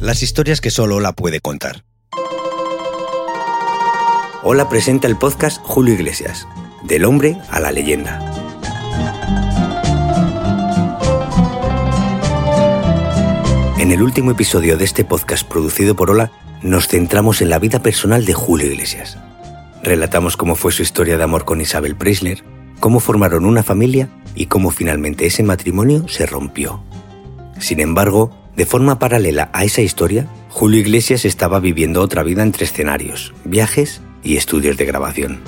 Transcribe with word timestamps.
Las 0.00 0.22
historias 0.22 0.60
que 0.60 0.70
solo 0.70 0.96
Ola 0.96 1.12
puede 1.12 1.40
contar. 1.40 1.84
Hola 4.44 4.68
presenta 4.68 5.08
el 5.08 5.18
podcast 5.18 5.60
Julio 5.64 5.94
Iglesias, 5.94 6.46
del 6.84 7.04
hombre 7.04 7.36
a 7.50 7.58
la 7.58 7.72
leyenda. 7.72 8.20
En 13.80 13.90
el 13.90 14.00
último 14.00 14.30
episodio 14.30 14.76
de 14.76 14.84
este 14.84 15.04
podcast 15.04 15.46
producido 15.48 15.96
por 15.96 16.12
Ola, 16.12 16.30
nos 16.62 16.86
centramos 16.86 17.42
en 17.42 17.50
la 17.50 17.58
vida 17.58 17.82
personal 17.82 18.24
de 18.24 18.34
Julio 18.34 18.68
Iglesias. 18.68 19.18
Relatamos 19.82 20.36
cómo 20.36 20.54
fue 20.54 20.70
su 20.70 20.82
historia 20.82 21.16
de 21.16 21.24
amor 21.24 21.44
con 21.44 21.60
Isabel 21.60 21.96
Preisler, 21.96 22.44
cómo 22.80 23.00
formaron 23.00 23.44
una 23.44 23.62
familia 23.62 24.08
y 24.34 24.46
cómo 24.46 24.70
finalmente 24.70 25.26
ese 25.26 25.42
matrimonio 25.42 26.08
se 26.08 26.26
rompió. 26.26 26.82
Sin 27.58 27.80
embargo, 27.80 28.30
de 28.56 28.66
forma 28.66 28.98
paralela 28.98 29.50
a 29.52 29.64
esa 29.64 29.82
historia, 29.82 30.26
Julio 30.48 30.80
Iglesias 30.80 31.24
estaba 31.24 31.60
viviendo 31.60 32.00
otra 32.00 32.22
vida 32.22 32.42
entre 32.42 32.64
escenarios, 32.64 33.34
viajes 33.44 34.00
y 34.22 34.36
estudios 34.36 34.76
de 34.76 34.86
grabación. 34.86 35.40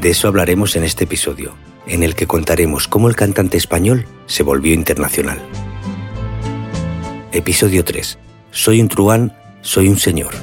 De 0.00 0.10
eso 0.10 0.28
hablaremos 0.28 0.76
en 0.76 0.84
este 0.84 1.04
episodio, 1.04 1.54
en 1.86 2.02
el 2.02 2.14
que 2.14 2.26
contaremos 2.26 2.86
cómo 2.88 3.08
el 3.08 3.16
cantante 3.16 3.56
español 3.56 4.06
se 4.26 4.42
volvió 4.42 4.74
internacional. 4.74 5.40
Episodio 7.32 7.84
3. 7.84 8.18
Soy 8.50 8.80
un 8.80 8.88
truán, 8.88 9.36
soy 9.62 9.88
un 9.88 9.98
señor. 9.98 10.34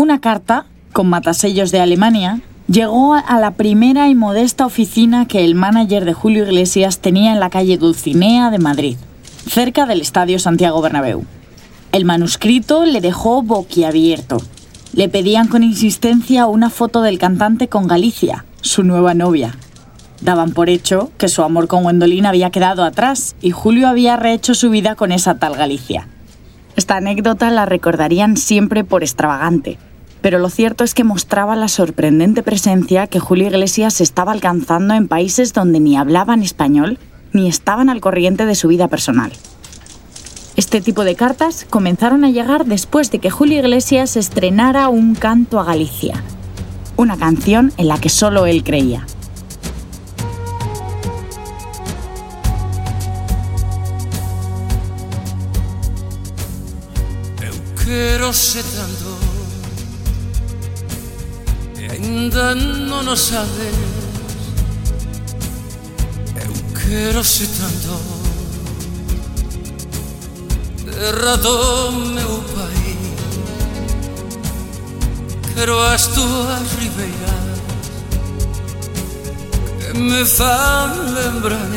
Una 0.00 0.18
carta, 0.18 0.64
con 0.94 1.10
matasellos 1.10 1.72
de 1.72 1.80
Alemania, 1.80 2.40
llegó 2.68 3.12
a 3.12 3.38
la 3.38 3.50
primera 3.50 4.08
y 4.08 4.14
modesta 4.14 4.64
oficina 4.64 5.28
que 5.28 5.44
el 5.44 5.54
manager 5.54 6.06
de 6.06 6.14
Julio 6.14 6.44
Iglesias 6.44 7.00
tenía 7.00 7.32
en 7.32 7.38
la 7.38 7.50
calle 7.50 7.76
Dulcinea 7.76 8.50
de 8.50 8.58
Madrid, 8.58 8.96
cerca 9.46 9.84
del 9.84 10.00
Estadio 10.00 10.38
Santiago 10.38 10.80
Bernabéu. 10.80 11.26
El 11.92 12.06
manuscrito 12.06 12.86
le 12.86 13.02
dejó 13.02 13.42
boquiabierto. 13.42 14.40
Le 14.94 15.10
pedían 15.10 15.48
con 15.48 15.62
insistencia 15.62 16.46
una 16.46 16.70
foto 16.70 17.02
del 17.02 17.18
cantante 17.18 17.68
con 17.68 17.86
Galicia, 17.86 18.46
su 18.62 18.84
nueva 18.84 19.12
novia. 19.12 19.54
Daban 20.22 20.52
por 20.52 20.70
hecho 20.70 21.12
que 21.18 21.28
su 21.28 21.42
amor 21.42 21.68
con 21.68 21.82
Gwendolyn 21.82 22.24
había 22.24 22.48
quedado 22.48 22.84
atrás 22.84 23.36
y 23.42 23.50
Julio 23.50 23.86
había 23.86 24.16
rehecho 24.16 24.54
su 24.54 24.70
vida 24.70 24.94
con 24.94 25.12
esa 25.12 25.34
tal 25.34 25.56
Galicia. 25.56 26.08
Esta 26.74 26.96
anécdota 26.96 27.50
la 27.50 27.66
recordarían 27.66 28.38
siempre 28.38 28.82
por 28.82 29.02
extravagante, 29.02 29.76
pero 30.22 30.38
lo 30.38 30.50
cierto 30.50 30.84
es 30.84 30.94
que 30.94 31.04
mostraba 31.04 31.56
la 31.56 31.68
sorprendente 31.68 32.42
presencia 32.42 33.06
que 33.06 33.20
Julio 33.20 33.48
Iglesias 33.48 34.00
estaba 34.00 34.32
alcanzando 34.32 34.94
en 34.94 35.08
países 35.08 35.52
donde 35.52 35.80
ni 35.80 35.96
hablaban 35.96 36.42
español 36.42 36.98
ni 37.32 37.48
estaban 37.48 37.88
al 37.88 38.00
corriente 38.00 38.46
de 38.46 38.54
su 38.54 38.68
vida 38.68 38.88
personal. 38.88 39.32
Este 40.56 40.80
tipo 40.80 41.04
de 41.04 41.14
cartas 41.14 41.66
comenzaron 41.68 42.24
a 42.24 42.30
llegar 42.30 42.66
después 42.66 43.10
de 43.10 43.18
que 43.18 43.30
Julio 43.30 43.60
Iglesias 43.60 44.16
estrenara 44.16 44.88
un 44.88 45.14
canto 45.14 45.58
a 45.58 45.64
Galicia, 45.64 46.22
una 46.96 47.16
canción 47.16 47.72
en 47.76 47.88
la 47.88 47.98
que 47.98 48.08
solo 48.08 48.46
él 48.46 48.62
creía. 48.64 49.06
Eu 58.30 58.34
Ainda 62.10 62.56
non 62.56 63.06
o 63.06 63.14
sabes. 63.14 63.78
Eu 66.42 66.52
quero 66.74 67.22
se 67.22 67.46
tanto 67.46 67.94
Terra 70.82 71.36
do 71.36 71.92
meu 72.10 72.42
país. 72.50 73.14
Quero 75.54 75.78
as 75.78 76.08
tuas 76.08 76.66
ribeiras. 76.82 77.58
Que 79.78 79.94
me 79.94 80.24
fan 80.26 81.14
lembrar 81.14 81.70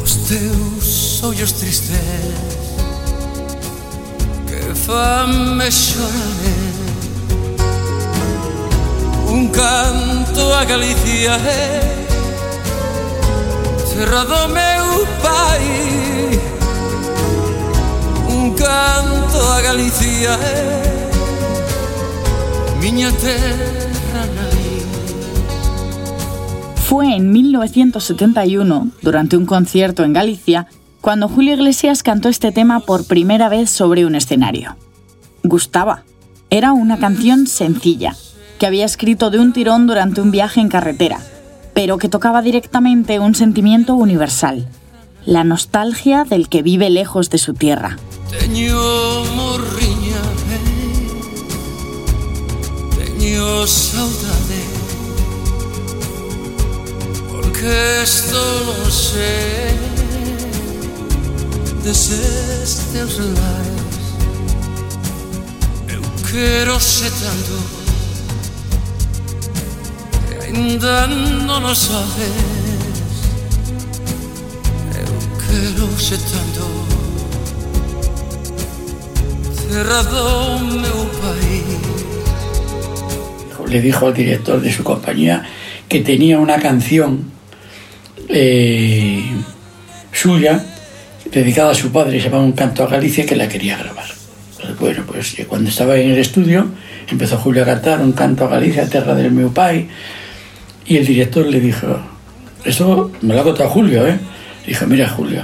Os 0.00 0.14
teus 0.30 1.24
ollos 1.24 1.50
tristes. 1.58 2.38
Que 4.46 4.62
fan 4.78 5.58
me 5.58 5.68
chorar. 5.72 6.93
Un 9.34 9.48
canto 9.48 10.54
a 10.54 10.64
Galicia 10.64 11.34
é 11.34 12.06
Terra 13.90 14.22
do 14.24 14.48
meu 14.56 14.84
Un 18.28 18.54
canto 18.54 19.38
a 19.56 19.60
Galicia 19.60 20.30
é 20.34 21.10
Miña 22.80 23.10
terra 23.10 24.24
Fue 26.86 27.16
en 27.16 27.32
1971, 27.32 28.90
durante 29.02 29.36
un 29.36 29.46
concierto 29.46 30.04
en 30.04 30.12
Galicia, 30.12 30.68
cuando 31.00 31.28
Julio 31.28 31.54
Iglesias 31.54 32.04
cantó 32.04 32.28
este 32.28 32.52
tema 32.52 32.78
por 32.78 33.04
primera 33.04 33.48
vez 33.48 33.68
sobre 33.68 34.06
un 34.06 34.14
escenario. 34.14 34.76
Gustaba. 35.42 36.04
Era 36.50 36.72
una 36.72 36.98
canción 37.00 37.48
sencilla, 37.48 38.14
que 38.64 38.68
había 38.68 38.86
escrito 38.86 39.28
de 39.28 39.38
un 39.38 39.52
tirón 39.52 39.86
durante 39.86 40.22
un 40.22 40.30
viaje 40.30 40.58
en 40.58 40.70
carretera, 40.70 41.20
pero 41.74 41.98
que 41.98 42.08
tocaba 42.08 42.40
directamente 42.40 43.18
un 43.18 43.34
sentimiento 43.34 43.94
universal, 43.94 44.66
la 45.26 45.44
nostalgia 45.44 46.24
del 46.24 46.48
que 46.48 46.62
vive 46.62 46.88
lejos 46.88 47.28
de 47.28 47.36
su 47.36 47.52
tierra. 47.52 47.98
Quero 66.32 66.80
ser 66.80 67.12
tanto 67.12 67.83
E 70.54 70.56
ainda 70.56 71.06
non 71.08 71.64
o 71.66 71.74
sabes 71.74 72.30
Eu 74.94 75.14
quero 75.42 75.86
ser 75.98 76.20
tanto 76.30 76.62
Terra 79.66 80.02
do 80.06 80.58
meu 80.78 81.00
país 81.18 81.74
le 83.66 83.80
dijo 83.80 84.06
al 84.06 84.14
director 84.14 84.60
de 84.60 84.72
su 84.72 84.84
compañía 84.84 85.42
que 85.88 86.00
tenía 86.00 86.38
una 86.38 86.58
canción 86.60 87.24
eh, 88.28 89.24
suya 90.12 90.64
dedicada 91.32 91.72
a 91.72 91.74
su 91.74 91.90
padre, 91.90 92.20
se 92.20 92.26
llamaba 92.26 92.44
Un 92.44 92.52
canto 92.52 92.84
a 92.84 92.86
Galicia, 92.86 93.26
que 93.26 93.34
la 93.34 93.48
quería 93.48 93.76
grabar. 93.76 94.06
Bueno, 94.78 95.02
pues 95.04 95.36
eh, 95.40 95.46
cuando 95.46 95.70
estaba 95.70 95.96
en 95.96 96.12
el 96.12 96.18
estudio, 96.18 96.68
empezó 97.08 97.36
Julio 97.38 97.64
a 97.64 97.66
cantar 97.66 98.00
Un 98.00 98.12
canto 98.12 98.44
a 98.44 98.48
Galicia, 98.48 98.88
terra 98.88 99.16
del 99.16 99.32
meu 99.32 99.50
pai, 99.50 99.88
y 100.86 100.96
el 100.96 101.06
director 101.06 101.46
le 101.46 101.60
dijo, 101.60 101.86
esto 102.64 103.10
me 103.22 103.34
lo 103.34 103.40
ha 103.40 103.44
contado 103.44 103.70
Julio, 103.70 104.06
¿eh? 104.06 104.18
Dijo, 104.66 104.86
mira 104.86 105.08
Julio, 105.08 105.42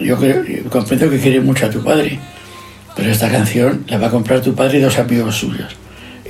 yo, 0.00 0.16
creo, 0.16 0.44
comprendo 0.70 1.10
que 1.10 1.18
quiere 1.18 1.40
mucho 1.40 1.66
a 1.66 1.70
tu 1.70 1.82
padre, 1.82 2.18
pero 2.96 3.10
esta 3.10 3.30
canción 3.30 3.84
la 3.88 3.98
va 3.98 4.08
a 4.08 4.10
comprar 4.10 4.40
tu 4.40 4.54
padre 4.54 4.78
y 4.78 4.82
dos 4.82 4.98
amigos 4.98 5.36
suyos. 5.36 5.74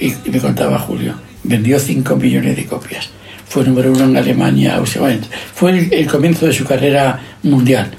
Y, 0.00 0.14
me 0.30 0.40
contaba 0.40 0.78
Julio, 0.78 1.14
vendió 1.42 1.78
5 1.78 2.16
millones 2.16 2.56
de 2.56 2.66
copias. 2.66 3.10
fue 3.48 3.64
número 3.64 3.92
uno 3.92 4.04
en 4.04 4.16
Alemania, 4.16 4.82
bueno, 4.98 5.26
fue 5.54 5.88
el 5.92 6.06
comienzo 6.06 6.46
de 6.46 6.52
su 6.52 6.64
carrera 6.64 7.20
mundial. 7.42 7.90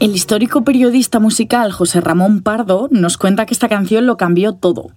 El 0.00 0.14
histórico 0.14 0.64
periodista 0.64 1.20
musical 1.20 1.70
José 1.70 2.00
Ramón 2.00 2.42
Pardo 2.42 2.88
nos 2.90 3.16
cuenta 3.16 3.46
que 3.46 3.54
esta 3.54 3.68
canción 3.68 4.06
lo 4.06 4.16
cambió 4.16 4.54
todo. 4.54 4.88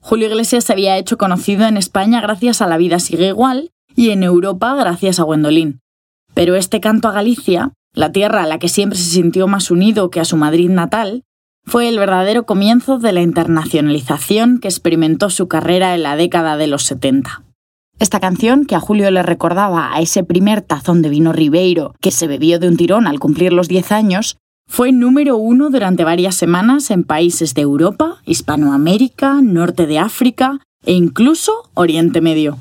Julio 0.00 0.28
Iglesias 0.28 0.64
se 0.64 0.72
había 0.72 0.98
hecho 0.98 1.16
conocido 1.16 1.66
en 1.66 1.78
España 1.78 2.20
gracias 2.20 2.60
a 2.60 2.66
La 2.66 2.76
vida 2.76 2.98
sigue 2.98 3.28
igual 3.28 3.70
y 3.96 4.10
en 4.10 4.22
Europa 4.22 4.74
gracias 4.74 5.18
a 5.18 5.22
Gwendolyn. 5.22 5.80
Pero 6.34 6.56
este 6.56 6.80
canto 6.80 7.08
a 7.08 7.12
Galicia, 7.12 7.72
la 7.94 8.12
tierra 8.12 8.42
a 8.42 8.46
la 8.46 8.58
que 8.58 8.68
siempre 8.68 8.98
se 8.98 9.10
sintió 9.10 9.48
más 9.48 9.70
unido 9.70 10.10
que 10.10 10.20
a 10.20 10.26
su 10.26 10.36
Madrid 10.36 10.68
natal, 10.68 11.22
fue 11.64 11.88
el 11.88 11.98
verdadero 11.98 12.44
comienzo 12.44 12.98
de 12.98 13.12
la 13.12 13.22
internacionalización 13.22 14.58
que 14.58 14.68
experimentó 14.68 15.30
su 15.30 15.48
carrera 15.48 15.94
en 15.94 16.02
la 16.02 16.16
década 16.16 16.58
de 16.58 16.66
los 16.66 16.82
70. 16.82 17.43
Esta 17.98 18.20
canción, 18.20 18.66
que 18.66 18.74
a 18.74 18.80
Julio 18.80 19.10
le 19.10 19.22
recordaba 19.22 19.94
a 19.94 20.00
ese 20.00 20.24
primer 20.24 20.62
tazón 20.62 21.00
de 21.00 21.08
vino 21.08 21.32
Ribeiro 21.32 21.94
que 22.00 22.10
se 22.10 22.26
bebió 22.26 22.58
de 22.58 22.68
un 22.68 22.76
tirón 22.76 23.06
al 23.06 23.20
cumplir 23.20 23.52
los 23.52 23.68
10 23.68 23.92
años, 23.92 24.36
fue 24.66 24.92
número 24.92 25.36
uno 25.36 25.70
durante 25.70 26.04
varias 26.04 26.34
semanas 26.34 26.90
en 26.90 27.04
países 27.04 27.54
de 27.54 27.62
Europa, 27.62 28.20
Hispanoamérica, 28.24 29.40
Norte 29.42 29.86
de 29.86 29.98
África 29.98 30.60
e 30.84 30.92
incluso 30.92 31.70
Oriente 31.74 32.20
Medio. 32.20 32.58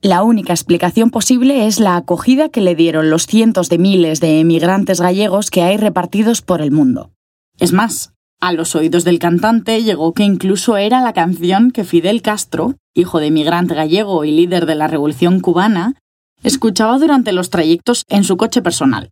La 0.00 0.22
única 0.22 0.54
explicación 0.54 1.10
posible 1.10 1.66
es 1.66 1.78
la 1.78 1.96
acogida 1.96 2.48
que 2.48 2.62
le 2.62 2.74
dieron 2.74 3.10
los 3.10 3.26
cientos 3.26 3.68
de 3.68 3.78
miles 3.78 4.20
de 4.20 4.40
emigrantes 4.40 5.00
gallegos 5.00 5.50
que 5.50 5.62
hay 5.62 5.76
repartidos 5.76 6.40
por 6.40 6.62
el 6.62 6.70
mundo. 6.70 7.10
Es 7.58 7.72
más, 7.72 8.14
a 8.40 8.52
los 8.52 8.74
oídos 8.74 9.04
del 9.04 9.18
cantante 9.18 9.82
llegó 9.82 10.14
que 10.14 10.22
incluso 10.22 10.76
era 10.76 11.00
la 11.02 11.12
canción 11.12 11.70
que 11.70 11.84
Fidel 11.84 12.22
Castro, 12.22 12.74
hijo 12.94 13.20
de 13.20 13.26
emigrante 13.26 13.74
gallego 13.74 14.24
y 14.24 14.30
líder 14.30 14.66
de 14.66 14.74
la 14.74 14.86
Revolución 14.88 15.40
cubana, 15.40 15.94
escuchaba 16.42 16.98
durante 16.98 17.32
los 17.32 17.50
trayectos 17.50 18.04
en 18.08 18.24
su 18.24 18.36
coche 18.38 18.62
personal. 18.62 19.10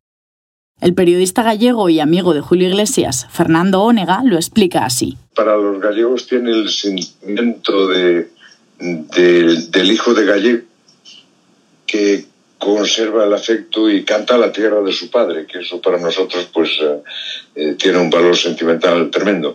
El 0.81 0.95
periodista 0.95 1.43
gallego 1.43 1.89
y 1.91 2.01
amigo 2.01 2.33
de 2.35 2.41
Julio 2.41 2.69
Iglesias, 2.69 3.27
Fernando 3.31 3.83
Ónega, 3.83 4.23
lo 4.25 4.37
explica 4.37 4.85
así. 4.87 5.19
Para 5.35 5.57
los 5.57 5.81
gallegos 5.81 6.27
tiene 6.27 6.53
el 6.53 6.69
sentimiento 6.71 7.89
de, 7.89 8.31
de- 8.79 9.67
del 9.71 9.93
hijo 9.93 10.15
de 10.15 10.25
gallego 10.25 10.63
que 11.87 12.27
conserva 12.59 13.25
el 13.25 13.33
afecto 13.33 13.89
y 13.89 14.05
canta 14.05 14.37
la 14.37 14.53
tierra 14.53 14.81
de 14.83 14.93
su 14.93 15.11
padre, 15.11 15.47
que 15.47 15.61
eso 15.61 15.81
para 15.81 15.99
nosotros 15.99 16.49
pues 16.53 16.71
eh, 16.81 17.03
eh, 17.55 17.77
tiene 17.79 17.99
un 17.99 18.11
valor 18.11 18.37
sentimental 18.37 19.11
tremendo. 19.11 19.55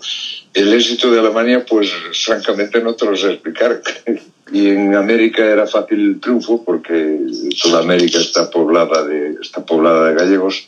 El 0.54 0.74
éxito 0.74 1.12
de 1.12 1.20
Alemania 1.20 1.66
pues 1.66 1.92
francamente 2.24 2.82
no 2.82 2.96
te 2.96 3.06
lo 3.06 3.16
sé 3.16 3.34
explicar. 3.34 3.82
Y 4.52 4.68
en 4.68 4.94
América 4.94 5.44
era 5.44 5.66
fácil 5.66 6.00
el 6.00 6.20
triunfo 6.20 6.64
porque 6.64 7.18
toda 7.60 7.80
América 7.80 8.20
está 8.20 8.52
poblada 8.52 9.04
de, 9.04 9.38
está 9.42 9.66
poblada 9.66 10.10
de 10.10 10.14
gallegos 10.14 10.68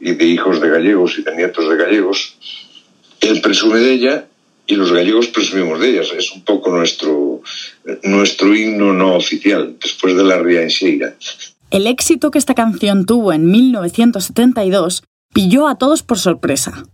y 0.00 0.12
de 0.12 0.24
hijos 0.24 0.62
de 0.62 0.70
gallegos 0.70 1.18
y 1.18 1.22
de 1.22 1.36
nietos 1.36 1.68
de 1.68 1.76
gallegos. 1.76 2.36
Él 3.20 3.42
presume 3.42 3.80
de 3.80 3.92
ella 3.92 4.26
y 4.66 4.76
los 4.76 4.92
gallegos 4.92 5.26
presumimos 5.28 5.78
de 5.80 5.90
ellas. 5.90 6.10
Es 6.16 6.32
un 6.32 6.42
poco 6.42 6.70
nuestro, 6.70 7.42
nuestro 8.04 8.54
himno 8.54 8.94
no 8.94 9.16
oficial, 9.16 9.76
después 9.78 10.16
de 10.16 10.24
la 10.24 10.38
Ría 10.38 10.62
Enseira. 10.62 11.14
El 11.72 11.86
éxito 11.86 12.30
que 12.30 12.38
esta 12.38 12.52
canción 12.52 13.06
tuvo 13.06 13.32
en 13.32 13.46
1972 13.46 15.04
pilló 15.32 15.68
a 15.68 15.76
todos 15.76 16.02
por 16.02 16.18
sorpresa. 16.18 16.84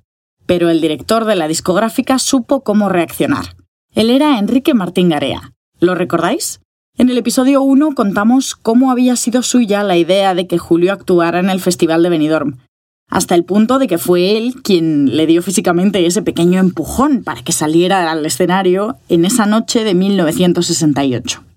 Pero 0.46 0.70
el 0.70 0.80
director 0.80 1.25
de 1.25 1.34
la 1.34 1.48
discográfica 1.48 2.20
supo 2.20 2.62
cómo 2.62 2.88
reaccionar. 2.88 3.56
Él 3.92 4.08
era 4.08 4.38
Enrique 4.38 4.75
Martín 4.75 5.08
Garea. 5.08 5.52
¿Lo 5.80 5.96
recordáis? 5.96 6.60
En 6.96 7.10
el 7.10 7.19
episodio 7.19 7.60
1 7.60 7.96
contamos 7.96 8.54
cómo 8.54 8.92
había 8.92 9.16
sido 9.16 9.42
suya 9.42 9.82
la 9.82 9.96
idea 9.96 10.36
de 10.36 10.46
que 10.46 10.58
Julio 10.58 10.92
actuara 10.92 11.40
en 11.40 11.50
el 11.50 11.58
Festival 11.58 12.04
de 12.04 12.10
Benidorm, 12.10 12.58
hasta 13.08 13.34
el 13.34 13.42
punto 13.42 13.81
de 13.81 13.88
que 13.88 13.98
fue 13.98 14.36
él 14.36 14.62
quien 14.62 15.16
le 15.16 15.26
dio 15.26 15.42
físicamente 15.42 16.06
ese 16.06 16.22
pequeño 16.22 16.60
empujón 16.60 17.24
para 17.24 17.42
que 17.42 17.50
saliera 17.50 18.12
al 18.12 18.24
escenario 18.24 18.96
en 19.08 19.24
esa 19.24 19.44
noche 19.44 19.82
de 19.82 19.94
1968. 19.94 21.47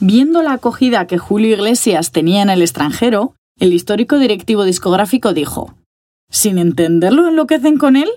Viendo 0.00 0.42
la 0.42 0.52
acogida 0.52 1.08
que 1.08 1.18
Julio 1.18 1.56
Iglesias 1.56 2.12
tenía 2.12 2.42
en 2.42 2.50
el 2.50 2.62
extranjero, 2.62 3.34
el 3.58 3.72
histórico 3.72 4.18
directivo 4.18 4.62
discográfico 4.64 5.32
dijo, 5.32 5.74
sin 6.30 6.58
entender 6.58 7.12
lo 7.12 7.26
enloquecen 7.26 7.78
con 7.78 7.96
él, 7.96 8.08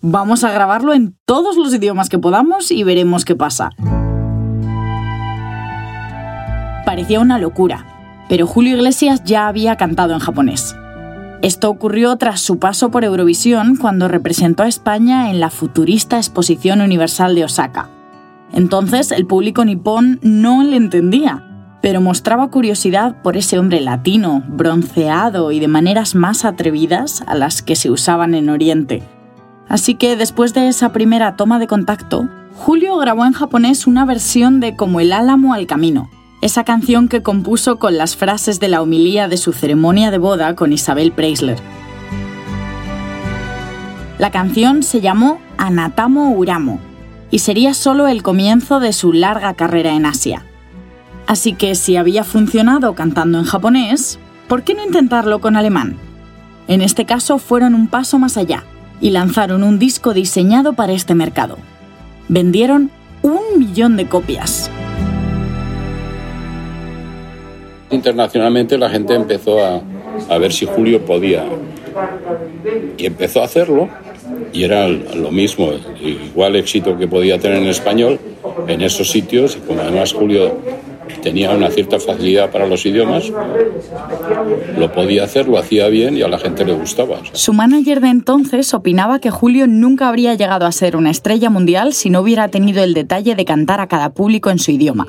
vamos 0.00 0.44
a 0.44 0.50
grabarlo 0.50 0.94
en 0.94 1.18
todos 1.26 1.58
los 1.58 1.74
idiomas 1.74 2.08
que 2.08 2.18
podamos 2.18 2.70
y 2.70 2.84
veremos 2.84 3.26
qué 3.26 3.36
pasa. 3.36 3.70
Parecía 6.86 7.20
una 7.20 7.38
locura, 7.38 8.24
pero 8.30 8.46
Julio 8.46 8.76
Iglesias 8.76 9.22
ya 9.22 9.46
había 9.46 9.76
cantado 9.76 10.14
en 10.14 10.20
japonés. 10.20 10.74
Esto 11.42 11.68
ocurrió 11.68 12.16
tras 12.16 12.40
su 12.40 12.58
paso 12.58 12.90
por 12.90 13.04
Eurovisión 13.04 13.76
cuando 13.76 14.08
representó 14.08 14.62
a 14.62 14.68
España 14.68 15.30
en 15.30 15.38
la 15.38 15.50
futurista 15.50 16.16
Exposición 16.16 16.80
Universal 16.80 17.34
de 17.34 17.44
Osaka. 17.44 17.90
Entonces 18.52 19.12
el 19.12 19.26
público 19.26 19.64
nipón 19.64 20.18
no 20.22 20.62
le 20.62 20.76
entendía, 20.76 21.44
pero 21.82 22.00
mostraba 22.00 22.50
curiosidad 22.50 23.22
por 23.22 23.36
ese 23.36 23.58
hombre 23.58 23.80
latino, 23.80 24.42
bronceado 24.48 25.52
y 25.52 25.60
de 25.60 25.68
maneras 25.68 26.14
más 26.14 26.44
atrevidas 26.44 27.22
a 27.26 27.34
las 27.34 27.62
que 27.62 27.76
se 27.76 27.90
usaban 27.90 28.34
en 28.34 28.48
Oriente. 28.48 29.02
Así 29.68 29.94
que 29.94 30.16
después 30.16 30.52
de 30.52 30.68
esa 30.68 30.92
primera 30.92 31.36
toma 31.36 31.58
de 31.58 31.68
contacto, 31.68 32.28
Julio 32.54 32.96
grabó 32.98 33.24
en 33.24 33.32
japonés 33.32 33.86
una 33.86 34.04
versión 34.04 34.60
de 34.60 34.74
Como 34.74 35.00
el 35.00 35.12
álamo 35.12 35.54
al 35.54 35.66
camino, 35.66 36.10
esa 36.42 36.64
canción 36.64 37.08
que 37.08 37.22
compuso 37.22 37.78
con 37.78 37.96
las 37.96 38.16
frases 38.16 38.58
de 38.58 38.68
la 38.68 38.82
homilía 38.82 39.28
de 39.28 39.36
su 39.36 39.52
ceremonia 39.52 40.10
de 40.10 40.18
boda 40.18 40.56
con 40.56 40.72
Isabel 40.72 41.12
Preisler. 41.12 41.58
La 44.18 44.30
canción 44.30 44.82
se 44.82 45.00
llamó 45.00 45.38
Anatamo 45.56 46.32
Uramo 46.32 46.89
y 47.30 47.40
sería 47.40 47.74
solo 47.74 48.08
el 48.08 48.22
comienzo 48.22 48.80
de 48.80 48.92
su 48.92 49.12
larga 49.12 49.54
carrera 49.54 49.94
en 49.94 50.06
Asia. 50.06 50.44
Así 51.26 51.52
que 51.52 51.74
si 51.74 51.96
había 51.96 52.24
funcionado 52.24 52.94
cantando 52.94 53.38
en 53.38 53.44
japonés, 53.44 54.18
¿por 54.48 54.62
qué 54.62 54.74
no 54.74 54.84
intentarlo 54.84 55.40
con 55.40 55.56
alemán? 55.56 55.96
En 56.66 56.82
este 56.82 57.04
caso 57.04 57.38
fueron 57.38 57.74
un 57.74 57.88
paso 57.88 58.18
más 58.18 58.36
allá 58.36 58.64
y 59.00 59.10
lanzaron 59.10 59.62
un 59.62 59.78
disco 59.78 60.12
diseñado 60.12 60.72
para 60.72 60.92
este 60.92 61.14
mercado. 61.14 61.56
Vendieron 62.28 62.90
un 63.22 63.58
millón 63.58 63.96
de 63.96 64.06
copias. 64.06 64.70
Internacionalmente 67.90 68.78
la 68.78 68.88
gente 68.88 69.14
empezó 69.14 69.58
a, 69.64 70.38
ver 70.38 70.52
si 70.52 70.66
Julio 70.66 71.04
podía. 71.04 71.44
Y 72.98 73.06
empezó 73.06 73.42
a 73.42 73.44
hacerlo 73.46 73.88
y 74.52 74.64
era 74.64 74.88
lo 74.88 75.30
mismo, 75.30 75.72
igual 76.00 76.56
éxito 76.56 76.98
que 76.98 77.06
podía 77.06 77.38
tener 77.38 77.58
en 77.58 77.68
español 77.68 78.18
en 78.66 78.82
esos 78.82 79.10
sitios 79.10 79.56
y 79.56 79.60
como 79.60 79.80
además 79.80 80.12
Julio 80.12 80.56
tenía 81.22 81.50
una 81.50 81.70
cierta 81.70 81.98
facilidad 81.98 82.50
para 82.50 82.66
los 82.66 82.84
idiomas, 82.86 83.30
lo 84.78 84.92
podía 84.92 85.24
hacer, 85.24 85.48
lo 85.48 85.58
hacía 85.58 85.88
bien 85.88 86.16
y 86.16 86.22
a 86.22 86.28
la 86.28 86.38
gente 86.38 86.64
le 86.64 86.72
gustaba. 86.72 87.18
Su 87.32 87.52
manager 87.52 88.00
de 88.00 88.08
entonces 88.08 88.72
opinaba 88.74 89.18
que 89.18 89.30
Julio 89.30 89.66
nunca 89.66 90.08
habría 90.08 90.34
llegado 90.34 90.66
a 90.66 90.72
ser 90.72 90.96
una 90.96 91.10
estrella 91.10 91.50
mundial 91.50 91.92
si 91.92 92.10
no 92.10 92.20
hubiera 92.20 92.48
tenido 92.48 92.82
el 92.82 92.94
detalle 92.94 93.34
de 93.34 93.44
cantar 93.44 93.80
a 93.80 93.88
cada 93.88 94.10
público 94.10 94.50
en 94.50 94.58
su 94.58 94.70
idioma. 94.70 95.08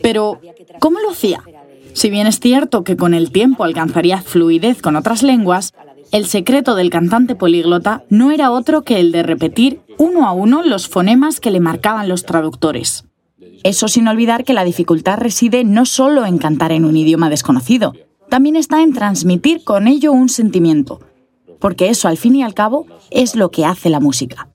Pero, 0.00 0.40
¿cómo 0.80 1.00
lo 1.00 1.10
hacía? 1.10 1.42
Si 1.92 2.10
bien 2.10 2.26
es 2.26 2.40
cierto 2.40 2.84
que 2.84 2.96
con 2.96 3.14
el 3.14 3.30
tiempo 3.30 3.64
alcanzaría 3.64 4.22
fluidez 4.22 4.80
con 4.80 4.96
otras 4.96 5.22
lenguas, 5.22 5.74
el 6.12 6.26
secreto 6.26 6.74
del 6.74 6.90
cantante 6.90 7.34
políglota 7.34 8.04
no 8.10 8.30
era 8.30 8.50
otro 8.50 8.82
que 8.82 9.00
el 9.00 9.12
de 9.12 9.22
repetir 9.22 9.80
uno 9.96 10.26
a 10.26 10.32
uno 10.32 10.62
los 10.62 10.86
fonemas 10.86 11.40
que 11.40 11.50
le 11.50 11.58
marcaban 11.58 12.08
los 12.08 12.24
traductores. 12.24 13.04
Eso 13.64 13.88
sin 13.88 14.06
olvidar 14.06 14.44
que 14.44 14.52
la 14.52 14.64
dificultad 14.64 15.18
reside 15.18 15.64
no 15.64 15.86
solo 15.86 16.26
en 16.26 16.36
cantar 16.36 16.70
en 16.70 16.84
un 16.84 16.96
idioma 16.96 17.30
desconocido, 17.30 17.94
también 18.28 18.56
está 18.56 18.82
en 18.82 18.92
transmitir 18.92 19.64
con 19.64 19.88
ello 19.88 20.12
un 20.12 20.28
sentimiento, 20.28 21.00
porque 21.58 21.88
eso 21.88 22.08
al 22.08 22.18
fin 22.18 22.36
y 22.36 22.42
al 22.42 22.54
cabo 22.54 22.86
es 23.10 23.34
lo 23.34 23.50
que 23.50 23.64
hace 23.64 23.88
la 23.88 24.00
música. 24.00 24.48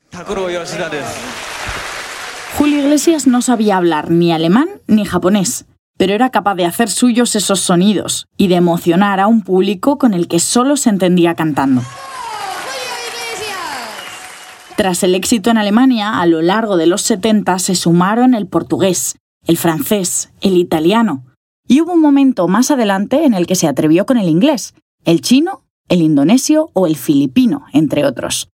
Julio 2.58 2.80
Iglesias 2.80 3.28
no 3.28 3.42
sabía 3.42 3.78
hablar 3.78 4.12
ni 4.12 4.32
alemán 4.32 4.68
ni 4.88 5.06
japonés, 5.06 5.66
pero 5.98 6.13
era 6.13 6.30
capaz 6.30 6.56
de 6.56 6.66
hacer 6.66 6.89
suyos 6.89 7.36
esos 7.36 7.60
sonidos 7.60 8.27
y 8.38 8.48
de 8.48 8.56
emocionar 8.56 9.20
a 9.20 9.27
un 9.27 9.42
público 9.42 9.98
con 9.98 10.13
el 10.13 10.27
que 10.27 10.39
solo 10.39 10.77
se 10.77 10.89
entendía 10.89 11.36
cantando. 11.36 11.82
Tras 14.75 15.01
el 15.01 15.16
éxito 15.16 15.50
en 15.50 15.58
Alemania, 15.58 16.20
a 16.20 16.25
lo 16.27 16.44
largo 16.44 16.77
de 16.77 16.86
los 16.86 17.01
70 17.01 17.58
se 17.58 17.74
sumaron 17.74 18.36
el 18.36 18.46
portugués, 18.46 19.18
el 19.48 19.58
francés, 19.58 20.30
el 20.42 20.56
italiano, 20.56 21.25
y 21.68 21.82
hubo 21.82 21.94
un 21.94 22.01
momento 22.01 22.48
más 22.48 22.70
adelante 22.70 23.25
en 23.25 23.34
el 23.34 23.48
que 23.48 23.56
se 23.56 23.68
atrevió 23.68 24.06
con 24.06 24.18
el 24.18 24.30
inglés, 24.30 24.75
el 25.04 25.22
chino, 25.22 25.63
el 25.89 26.04
indonesio 26.04 26.70
o 26.74 26.86
el 26.86 26.96
filipino, 26.96 27.66
entre 27.74 28.06
otros. 28.06 28.50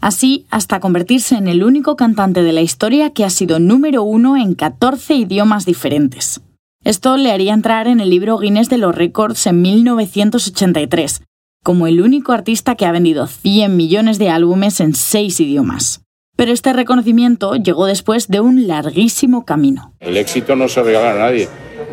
Así 0.00 0.46
hasta 0.50 0.80
convertirse 0.80 1.36
en 1.36 1.46
el 1.48 1.62
único 1.62 1.96
cantante 1.96 2.42
de 2.42 2.52
la 2.52 2.62
historia 2.62 3.10
que 3.10 3.24
ha 3.24 3.30
sido 3.30 3.58
número 3.58 4.02
uno 4.02 4.36
en 4.36 4.54
14 4.54 5.14
idiomas 5.14 5.66
diferentes. 5.66 6.40
Esto 6.86 7.16
le 7.16 7.32
haría 7.32 7.52
entrar 7.52 7.88
en 7.88 7.98
el 7.98 8.10
libro 8.10 8.38
Guinness 8.38 8.68
de 8.68 8.78
los 8.78 8.94
Récords 8.94 9.48
en 9.48 9.60
1983, 9.60 11.20
como 11.64 11.88
el 11.88 12.00
único 12.00 12.30
artista 12.30 12.76
que 12.76 12.86
ha 12.86 12.92
vendido 12.92 13.26
100 13.26 13.76
millones 13.76 14.20
de 14.20 14.28
álbumes 14.28 14.78
en 14.78 14.94
seis 14.94 15.40
idiomas. 15.40 16.02
Pero 16.36 16.52
este 16.52 16.72
reconocimiento 16.72 17.56
llegó 17.56 17.86
después 17.86 18.28
de 18.28 18.38
un 18.38 18.68
larguísimo 18.68 19.44
camino. 19.44 19.94
El 19.98 20.16
éxito 20.16 20.54
no 20.54 20.68
se 20.68 20.80
regala 20.80 21.10
a 21.10 21.18
nadie. 21.26 21.48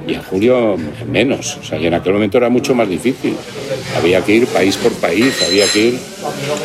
Y 0.07 0.13
a 0.13 0.21
Julio 0.21 0.77
menos. 1.11 1.57
O 1.57 1.63
sea, 1.63 1.79
y 1.79 1.87
en 1.87 1.95
aquel 1.95 2.13
momento 2.13 2.37
era 2.37 2.51
mucho 2.51 2.75
más 2.75 2.87
difícil. 2.87 3.35
Había 3.97 4.23
que 4.23 4.35
ir 4.35 4.45
país 4.45 4.77
por 4.77 4.93
país, 4.93 5.43
había 5.47 5.65
que 5.73 5.87
ir 5.87 5.99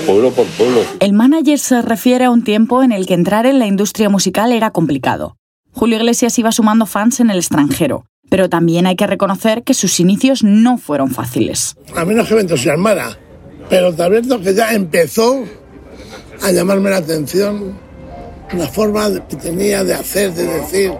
pueblo 0.04 0.32
por 0.32 0.44
pueblo. 0.48 0.82
El 1.00 1.14
manager 1.14 1.58
se 1.58 1.80
refiere 1.80 2.26
a 2.26 2.30
un 2.30 2.44
tiempo 2.44 2.82
en 2.82 2.92
el 2.92 3.06
que 3.06 3.14
entrar 3.14 3.46
en 3.46 3.58
la 3.58 3.66
industria 3.66 4.10
musical 4.10 4.52
era 4.52 4.70
complicado. 4.70 5.38
Julio 5.72 5.96
Iglesias 5.96 6.38
iba 6.38 6.52
sumando 6.52 6.86
fans 6.86 7.20
en 7.20 7.30
el 7.30 7.38
extranjero, 7.38 8.04
pero 8.30 8.48
también 8.48 8.86
hay 8.86 8.96
que 8.96 9.06
reconocer 9.06 9.62
que 9.62 9.74
sus 9.74 10.00
inicios 10.00 10.42
no 10.42 10.78
fueron 10.78 11.10
fáciles. 11.10 11.76
A 11.94 12.04
mí 12.04 12.14
no 12.14 12.22
es 12.22 12.28
que 12.28 12.34
me 12.34 12.40
entusiasmara, 12.42 13.18
pero 13.68 13.94
te 13.94 14.02
advierto 14.02 14.40
que 14.40 14.54
ya 14.54 14.72
empezó 14.72 15.44
a 16.42 16.50
llamarme 16.50 16.90
la 16.90 16.98
atención 16.98 17.78
la 18.56 18.66
forma 18.66 19.10
que 19.28 19.36
tenía 19.36 19.84
de 19.84 19.94
hacer, 19.94 20.32
de 20.32 20.44
decir 20.44 20.92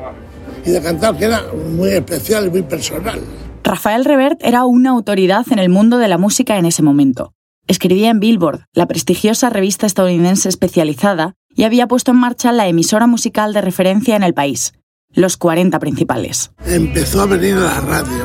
y 0.65 0.71
de 0.71 0.83
cantar, 0.83 1.17
que 1.17 1.25
era 1.25 1.45
muy 1.53 1.91
especial 1.91 2.47
y 2.47 2.51
muy 2.51 2.63
personal. 2.63 3.21
Rafael 3.65 4.05
Revert 4.05 4.43
era 4.43 4.65
una 4.65 4.91
autoridad 4.91 5.47
en 5.51 5.59
el 5.59 5.69
mundo 5.69 5.99
de 5.99 6.09
la 6.09 6.19
música 6.19 6.59
en 6.59 6.67
ese 6.67 6.83
momento. 6.83 7.33
Escribía 7.67 8.11
en 8.11 8.21
Billboard, 8.21 8.65
la 8.73 8.87
prestigiosa 8.87 9.51
revista 9.51 9.87
estadounidense 9.87 10.49
especializada, 10.49 11.35
y 11.55 11.65
había 11.65 11.87
puesto 11.87 12.13
en 12.13 12.19
marcha 12.19 12.53
la 12.53 12.69
emisora 12.69 13.07
musical 13.07 13.53
de 13.53 13.61
referencia 13.61 14.17
en 14.17 14.23
el 14.23 14.33
país, 14.33 14.73
los 15.19 15.37
40 15.37 15.79
principales. 15.79 16.51
Empezó 16.67 17.23
a 17.23 17.27
venir 17.27 17.55
a 17.55 17.61
la 17.61 17.81
radio 17.81 18.25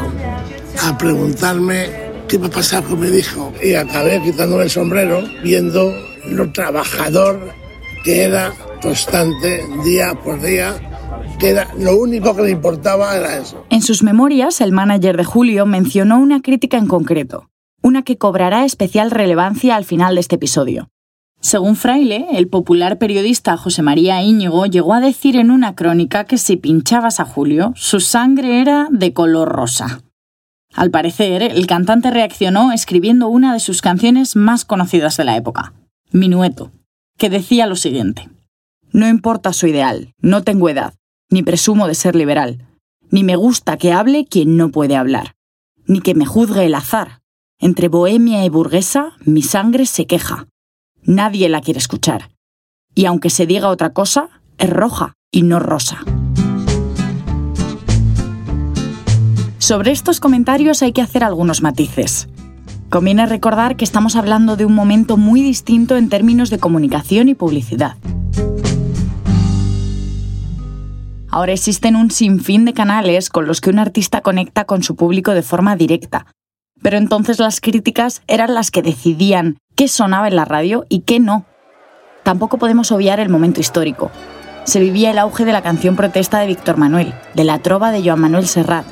a 0.83 0.97
preguntarme 0.97 1.89
qué 2.27 2.35
iba 2.35 2.47
a 2.47 2.51
pasar 2.51 2.83
con 2.83 2.99
mi 2.99 3.07
hijo 3.07 3.53
y 3.63 3.73
acabé 3.73 4.21
quitándome 4.21 4.63
el 4.63 4.69
sombrero 4.69 5.23
viendo 5.43 5.93
lo 6.27 6.51
trabajador 6.51 7.51
que 8.03 8.23
era 8.23 8.53
constante 8.81 9.61
día 9.83 10.13
por 10.23 10.41
día, 10.41 10.75
que 11.39 11.49
era 11.49 11.67
lo 11.79 11.97
único 11.97 12.35
que 12.35 12.43
le 12.43 12.51
importaba 12.51 13.15
era 13.15 13.37
eso. 13.37 13.65
En 13.69 13.81
sus 13.81 14.03
memorias, 14.03 14.61
el 14.61 14.71
manager 14.71 15.15
de 15.17 15.23
Julio 15.23 15.65
mencionó 15.65 16.19
una 16.19 16.41
crítica 16.41 16.77
en 16.77 16.87
concreto, 16.87 17.49
una 17.81 18.03
que 18.03 18.17
cobrará 18.17 18.65
especial 18.65 19.09
relevancia 19.09 19.75
al 19.75 19.85
final 19.85 20.15
de 20.15 20.21
este 20.21 20.35
episodio. 20.35 20.89
Según 21.43 21.75
Fraile, 21.75 22.25
el 22.31 22.47
popular 22.47 22.97
periodista 22.97 23.57
José 23.57 23.81
María 23.81 24.23
Íñigo 24.23 24.65
llegó 24.65 24.93
a 24.93 25.01
decir 25.01 25.35
en 25.35 25.51
una 25.51 25.75
crónica 25.75 26.23
que 26.23 26.37
si 26.37 26.55
pinchabas 26.55 27.19
a 27.19 27.25
Julio, 27.25 27.73
su 27.75 27.99
sangre 27.99 28.61
era 28.61 28.87
de 28.89 29.11
color 29.11 29.49
rosa. 29.49 30.03
Al 30.73 30.89
parecer, 30.89 31.43
el 31.43 31.67
cantante 31.67 32.11
reaccionó 32.11 32.71
escribiendo 32.71 33.27
una 33.27 33.51
de 33.51 33.59
sus 33.59 33.81
canciones 33.81 34.37
más 34.37 34.63
conocidas 34.63 35.17
de 35.17 35.25
la 35.25 35.35
época, 35.35 35.73
Minueto, 36.13 36.71
que 37.17 37.29
decía 37.29 37.67
lo 37.67 37.75
siguiente. 37.75 38.29
No 38.93 39.09
importa 39.09 39.51
su 39.51 39.67
ideal, 39.67 40.13
no 40.19 40.43
tengo 40.43 40.69
edad, 40.69 40.93
ni 41.29 41.43
presumo 41.43 41.89
de 41.89 41.95
ser 41.95 42.15
liberal, 42.15 42.65
ni 43.11 43.25
me 43.25 43.35
gusta 43.35 43.75
que 43.75 43.91
hable 43.91 44.25
quien 44.25 44.55
no 44.55 44.69
puede 44.69 44.95
hablar, 44.95 45.35
ni 45.87 45.99
que 45.99 46.15
me 46.15 46.25
juzgue 46.25 46.65
el 46.65 46.75
azar. 46.75 47.19
Entre 47.59 47.89
bohemia 47.89 48.45
y 48.45 48.49
burguesa, 48.49 49.17
mi 49.25 49.41
sangre 49.41 49.85
se 49.85 50.07
queja 50.07 50.47
Nadie 51.05 51.49
la 51.49 51.61
quiere 51.61 51.79
escuchar. 51.79 52.29
Y 52.95 53.05
aunque 53.05 53.29
se 53.29 53.45
diga 53.45 53.69
otra 53.69 53.91
cosa, 53.91 54.29
es 54.57 54.69
roja 54.69 55.13
y 55.31 55.41
no 55.43 55.59
rosa. 55.59 55.99
Sobre 59.57 59.91
estos 59.91 60.19
comentarios 60.19 60.81
hay 60.81 60.93
que 60.93 61.01
hacer 61.01 61.23
algunos 61.23 61.61
matices. 61.61 62.27
Conviene 62.89 63.25
recordar 63.25 63.75
que 63.75 63.85
estamos 63.85 64.15
hablando 64.15 64.55
de 64.55 64.65
un 64.65 64.75
momento 64.75 65.17
muy 65.17 65.41
distinto 65.41 65.97
en 65.97 66.09
términos 66.09 66.49
de 66.49 66.59
comunicación 66.59 67.27
y 67.29 67.33
publicidad. 67.33 67.97
Ahora 71.29 71.53
existen 71.53 71.95
un 71.95 72.11
sinfín 72.11 72.63
de 72.63 72.73
canales 72.73 73.29
con 73.29 73.47
los 73.47 73.59
que 73.59 73.71
un 73.71 73.79
artista 73.79 74.21
conecta 74.21 74.65
con 74.65 74.83
su 74.83 74.95
público 74.95 75.31
de 75.31 75.41
forma 75.41 75.75
directa, 75.75 76.27
pero 76.83 76.97
entonces 76.97 77.39
las 77.39 77.61
críticas 77.61 78.21
eran 78.27 78.53
las 78.53 78.69
que 78.69 78.83
decidían 78.83 79.57
qué 79.75 79.87
sonaba 79.87 80.27
en 80.27 80.35
la 80.35 80.45
radio 80.45 80.85
y 80.89 80.99
qué 80.99 81.19
no. 81.19 81.45
Tampoco 82.23 82.59
podemos 82.59 82.91
obviar 82.91 83.19
el 83.19 83.29
momento 83.29 83.59
histórico. 83.59 84.11
Se 84.65 84.79
vivía 84.79 85.11
el 85.11 85.17
auge 85.17 85.45
de 85.45 85.53
la 85.53 85.63
canción 85.63 85.95
protesta 85.95 86.39
de 86.39 86.47
Víctor 86.47 86.77
Manuel, 86.77 87.13
de 87.33 87.43
la 87.43 87.59
trova 87.59 87.91
de 87.91 88.03
Joan 88.03 88.19
Manuel 88.19 88.47
Serrat 88.47 88.85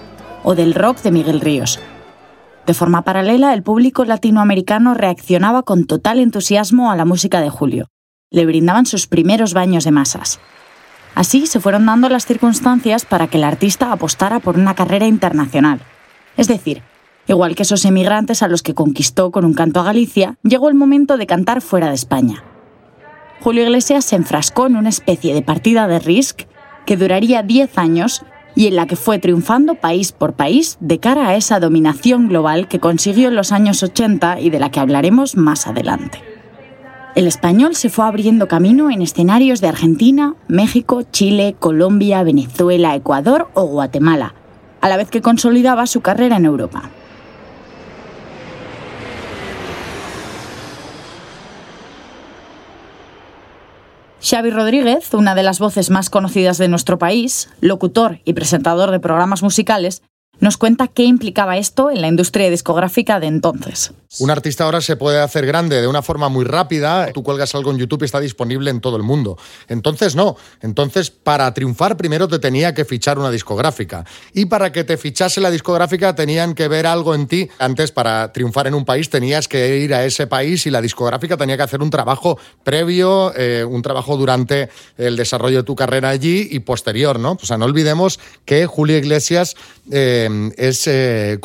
o 0.43 0.55
del 0.55 0.73
rock 0.73 1.01
de 1.01 1.11
Miguel 1.11 1.41
Ríos. 1.41 1.79
De 2.65 2.73
forma 2.73 3.03
paralela, 3.03 3.53
el 3.53 3.63
público 3.63 4.05
latinoamericano 4.05 4.93
reaccionaba 4.93 5.63
con 5.63 5.85
total 5.85 6.19
entusiasmo 6.19 6.91
a 6.91 6.95
la 6.95 7.05
música 7.05 7.41
de 7.41 7.49
Julio. 7.49 7.87
Le 8.31 8.45
brindaban 8.45 8.85
sus 8.85 9.07
primeros 9.07 9.53
baños 9.53 9.83
de 9.83 9.91
masas. 9.91 10.39
Así 11.15 11.47
se 11.47 11.59
fueron 11.59 11.85
dando 11.85 12.07
las 12.07 12.25
circunstancias 12.25 13.05
para 13.05 13.27
que 13.27 13.37
el 13.37 13.43
artista 13.43 13.91
apostara 13.91 14.39
por 14.39 14.57
una 14.57 14.75
carrera 14.75 15.07
internacional. 15.07 15.81
Es 16.37 16.47
decir, 16.47 16.83
Igual 17.27 17.55
que 17.55 17.63
esos 17.63 17.85
emigrantes 17.85 18.43
a 18.43 18.47
los 18.47 18.63
que 18.63 18.73
conquistó 18.73 19.31
con 19.31 19.45
un 19.45 19.53
canto 19.53 19.79
a 19.79 19.83
Galicia, 19.83 20.37
llegó 20.43 20.69
el 20.69 20.75
momento 20.75 21.17
de 21.17 21.27
cantar 21.27 21.61
fuera 21.61 21.89
de 21.89 21.95
España. 21.95 22.43
Julio 23.41 23.63
Iglesias 23.63 24.05
se 24.05 24.15
enfrascó 24.15 24.67
en 24.67 24.75
una 24.75 24.89
especie 24.89 25.33
de 25.33 25.41
partida 25.41 25.87
de 25.87 25.99
Risk 25.99 26.41
que 26.85 26.97
duraría 26.97 27.43
10 27.43 27.77
años 27.77 28.23
y 28.55 28.67
en 28.67 28.75
la 28.75 28.85
que 28.85 28.95
fue 28.95 29.19
triunfando 29.19 29.75
país 29.75 30.11
por 30.11 30.33
país 30.33 30.77
de 30.79 30.99
cara 30.99 31.29
a 31.29 31.35
esa 31.35 31.59
dominación 31.59 32.27
global 32.27 32.67
que 32.67 32.79
consiguió 32.79 33.29
en 33.29 33.35
los 33.35 33.51
años 33.51 33.81
80 33.81 34.41
y 34.41 34.49
de 34.49 34.59
la 34.59 34.69
que 34.71 34.79
hablaremos 34.79 35.35
más 35.37 35.67
adelante. 35.67 36.21
El 37.15 37.27
español 37.27 37.75
se 37.75 37.89
fue 37.89 38.05
abriendo 38.05 38.47
camino 38.47 38.89
en 38.89 39.01
escenarios 39.01 39.59
de 39.59 39.67
Argentina, 39.67 40.35
México, 40.47 41.03
Chile, 41.11 41.55
Colombia, 41.59 42.23
Venezuela, 42.23 42.95
Ecuador 42.95 43.49
o 43.53 43.63
Guatemala, 43.65 44.33
a 44.79 44.87
la 44.87 44.97
vez 44.97 45.09
que 45.09 45.21
consolidaba 45.21 45.87
su 45.87 46.01
carrera 46.01 46.37
en 46.37 46.45
Europa. 46.45 46.89
Xavi 54.23 54.51
Rodríguez, 54.51 55.15
una 55.15 55.33
de 55.33 55.41
las 55.41 55.57
voces 55.57 55.89
más 55.89 56.11
conocidas 56.11 56.59
de 56.59 56.67
nuestro 56.67 56.99
país, 56.99 57.49
locutor 57.59 58.19
y 58.23 58.33
presentador 58.33 58.91
de 58.91 58.99
programas 58.99 59.41
musicales, 59.41 60.03
nos 60.41 60.57
cuenta 60.57 60.87
qué 60.87 61.03
implicaba 61.03 61.57
esto 61.57 61.91
en 61.91 62.01
la 62.01 62.07
industria 62.07 62.49
discográfica 62.49 63.19
de 63.19 63.27
entonces. 63.27 63.93
Un 64.19 64.29
artista 64.29 64.65
ahora 64.65 64.81
se 64.81 64.97
puede 64.97 65.21
hacer 65.21 65.45
grande 65.45 65.79
de 65.79 65.87
una 65.87 66.01
forma 66.01 66.27
muy 66.27 66.43
rápida. 66.43 67.11
Tú 67.13 67.23
cuelgas 67.23 67.55
algo 67.55 67.71
en 67.71 67.77
YouTube 67.77 68.01
y 68.01 68.05
está 68.05 68.19
disponible 68.19 68.69
en 68.71 68.81
todo 68.81 68.97
el 68.97 69.03
mundo. 69.03 69.37
Entonces 69.69 70.15
no. 70.15 70.35
Entonces 70.61 71.11
para 71.11 71.53
triunfar 71.53 71.95
primero 71.95 72.27
te 72.27 72.39
tenía 72.39 72.73
que 72.73 72.83
fichar 72.83 73.19
una 73.19 73.29
discográfica. 73.29 74.03
Y 74.33 74.45
para 74.45 74.71
que 74.71 74.83
te 74.83 74.97
fichase 74.97 75.39
la 75.39 75.51
discográfica 75.51 76.15
tenían 76.15 76.55
que 76.55 76.67
ver 76.67 76.87
algo 76.87 77.13
en 77.13 77.27
ti. 77.27 77.47
Antes 77.59 77.91
para 77.91 78.33
triunfar 78.33 78.65
en 78.65 78.73
un 78.73 78.83
país 78.83 79.09
tenías 79.11 79.47
que 79.47 79.77
ir 79.77 79.93
a 79.93 80.03
ese 80.03 80.25
país 80.25 80.65
y 80.65 80.71
la 80.71 80.81
discográfica 80.81 81.37
tenía 81.37 81.55
que 81.55 81.63
hacer 81.63 81.81
un 81.81 81.91
trabajo 81.91 82.39
previo, 82.63 83.31
eh, 83.37 83.63
un 83.63 83.83
trabajo 83.83 84.17
durante 84.17 84.69
el 84.97 85.15
desarrollo 85.15 85.57
de 85.57 85.63
tu 85.63 85.75
carrera 85.75 86.09
allí 86.09 86.49
y 86.51 86.59
posterior, 86.59 87.19
¿no? 87.19 87.37
O 87.41 87.45
sea, 87.45 87.59
no 87.59 87.65
olvidemos 87.65 88.19
que 88.43 88.65
Julio 88.65 88.97
Iglesias... 88.97 89.55
Eh, 89.91 90.29
es, 90.57 90.87
eh, 90.87 91.39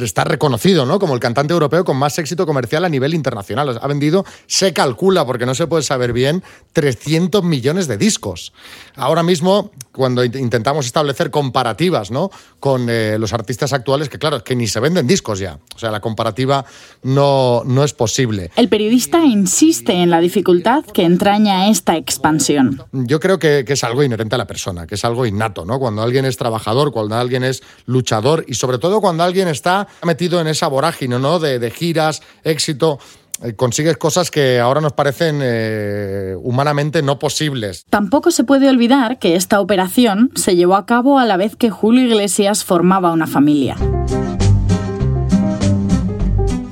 está 0.00 0.24
reconocido 0.24 0.86
¿no? 0.86 0.98
como 0.98 1.14
el 1.14 1.20
cantante 1.20 1.52
europeo 1.52 1.84
con 1.84 1.96
más 1.96 2.18
éxito 2.18 2.46
comercial 2.46 2.84
a 2.84 2.88
nivel 2.88 3.14
internacional. 3.14 3.78
Ha 3.80 3.86
vendido, 3.86 4.24
se 4.46 4.72
calcula, 4.72 5.24
porque 5.24 5.46
no 5.46 5.54
se 5.54 5.66
puede 5.66 5.82
saber 5.82 6.12
bien, 6.12 6.42
300 6.72 7.42
millones 7.44 7.88
de 7.88 7.96
discos. 7.96 8.52
Ahora 8.96 9.22
mismo, 9.22 9.70
cuando 9.92 10.24
intentamos 10.24 10.86
establecer 10.86 11.30
comparativas 11.30 12.10
¿no? 12.10 12.30
con 12.60 12.88
eh, 12.88 13.16
los 13.18 13.32
artistas 13.32 13.72
actuales, 13.72 14.08
que 14.08 14.18
claro, 14.18 14.36
es 14.36 14.42
que 14.42 14.56
ni 14.56 14.66
se 14.66 14.80
venden 14.80 15.06
discos 15.06 15.38
ya. 15.38 15.58
O 15.74 15.78
sea, 15.78 15.90
la 15.90 16.00
comparativa 16.00 16.64
no, 17.02 17.62
no 17.64 17.84
es 17.84 17.92
posible. 17.92 18.50
El 18.56 18.68
periodista 18.68 19.24
insiste 19.24 19.92
en 19.92 20.10
la 20.10 20.20
dificultad 20.20 20.84
que 20.84 21.04
entraña 21.04 21.68
esta 21.68 21.96
expansión. 21.96 22.82
Yo 22.92 23.20
creo 23.20 23.38
que, 23.38 23.64
que 23.66 23.74
es 23.74 23.84
algo 23.84 24.02
inherente 24.02 24.34
a 24.34 24.38
la 24.38 24.46
persona, 24.46 24.86
que 24.86 24.94
es 24.94 25.04
algo 25.04 25.26
innato, 25.26 25.64
¿no? 25.64 25.78
Cuando 25.78 26.02
alguien 26.02 26.24
es 26.24 26.36
trabajador, 26.36 26.92
cuando 26.92 27.16
alguien 27.16 27.44
es 27.44 27.62
luchador 27.86 28.05
y 28.46 28.54
sobre 28.54 28.78
todo 28.78 29.00
cuando 29.00 29.24
alguien 29.24 29.48
está 29.48 29.88
metido 30.04 30.40
en 30.40 30.46
esa 30.46 30.68
vorágine 30.68 31.18
¿no? 31.18 31.38
de, 31.38 31.70
giras, 31.70 32.22
éxito 32.44 32.98
eh, 33.42 33.54
consigues 33.54 33.96
cosas 33.96 34.30
que 34.30 34.60
ahora 34.60 34.80
nos 34.80 34.92
parecen 34.92 35.40
eh, 35.42 36.34
humanamente 36.40 37.02
no 37.02 37.18
posibles. 37.18 37.84
Tampoco 37.90 38.30
se 38.30 38.44
puede 38.44 38.68
olvidar 38.68 39.18
que 39.18 39.34
esta 39.34 39.60
operación 39.60 40.30
se 40.36 40.56
llevó 40.56 40.76
a 40.76 40.86
cabo 40.86 41.18
a 41.18 41.24
la 41.24 41.36
vez 41.36 41.56
que 41.56 41.68
Julio 41.68 42.04
Iglesias 42.04 42.64
formaba 42.64 43.12
una 43.12 43.26
familia. 43.26 43.76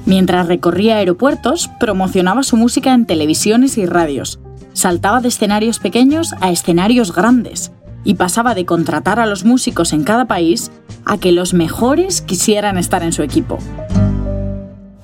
Mientras 0.07 0.47
recorría 0.47 0.97
aeropuertos, 0.97 1.69
promocionaba 1.81 2.43
su 2.43 2.57
música 2.57 2.95
en 2.95 3.07
televisiones 3.07 3.77
y 3.77 3.87
radios. 3.87 4.39
Saltaba 4.73 5.21
de 5.21 5.29
escenarios 5.29 5.79
pequeños 5.81 6.35
a 6.41 6.51
escenarios 6.51 7.13
grandes 7.13 7.73
y 8.05 8.15
pasaba 8.15 8.55
de 8.55 8.67
contratar 8.67 9.19
a 9.19 9.27
los 9.27 9.45
músicos 9.45 9.93
en 9.93 10.05
cada 10.05 10.27
país 10.27 10.71
a 11.05 11.19
que 11.19 11.33
los 11.33 11.55
mejores 11.55 12.21
quisieran 12.21 12.79
estar 12.79 13.03
en 13.03 13.13
su 13.13 13.23
equipo. 13.23 13.59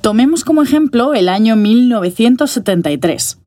Tomemos 0.00 0.44
como 0.44 0.62
ejemplo 0.62 1.14
el 1.14 1.28
año 1.28 1.56
1973. 1.56 3.38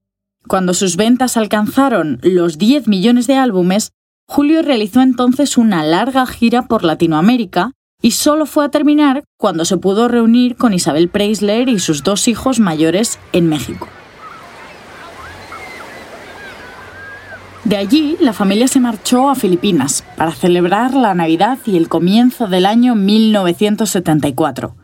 Cuando 0.47 0.73
sus 0.73 0.97
ventas 0.97 1.37
alcanzaron 1.37 2.19
los 2.21 2.57
10 2.57 2.87
millones 2.87 3.27
de 3.27 3.35
álbumes, 3.35 3.91
Julio 4.27 4.61
realizó 4.61 5.01
entonces 5.01 5.57
una 5.57 5.83
larga 5.83 6.25
gira 6.25 6.67
por 6.67 6.83
Latinoamérica 6.83 7.71
y 8.01 8.11
solo 8.11 8.45
fue 8.45 8.65
a 8.65 8.69
terminar 8.69 9.23
cuando 9.37 9.65
se 9.65 9.77
pudo 9.77 10.07
reunir 10.07 10.55
con 10.55 10.73
Isabel 10.73 11.09
Preisler 11.09 11.69
y 11.69 11.79
sus 11.79 12.03
dos 12.03 12.27
hijos 12.27 12.59
mayores 12.59 13.19
en 13.31 13.47
México. 13.47 13.87
De 17.65 17.77
allí, 17.77 18.17
la 18.19 18.33
familia 18.33 18.67
se 18.67 18.81
marchó 18.81 19.29
a 19.29 19.35
Filipinas 19.35 20.03
para 20.17 20.33
celebrar 20.33 20.93
la 20.93 21.13
Navidad 21.13 21.57
y 21.65 21.77
el 21.77 21.87
comienzo 21.87 22.47
del 22.47 22.65
año 22.65 22.93
1974, 22.93 24.75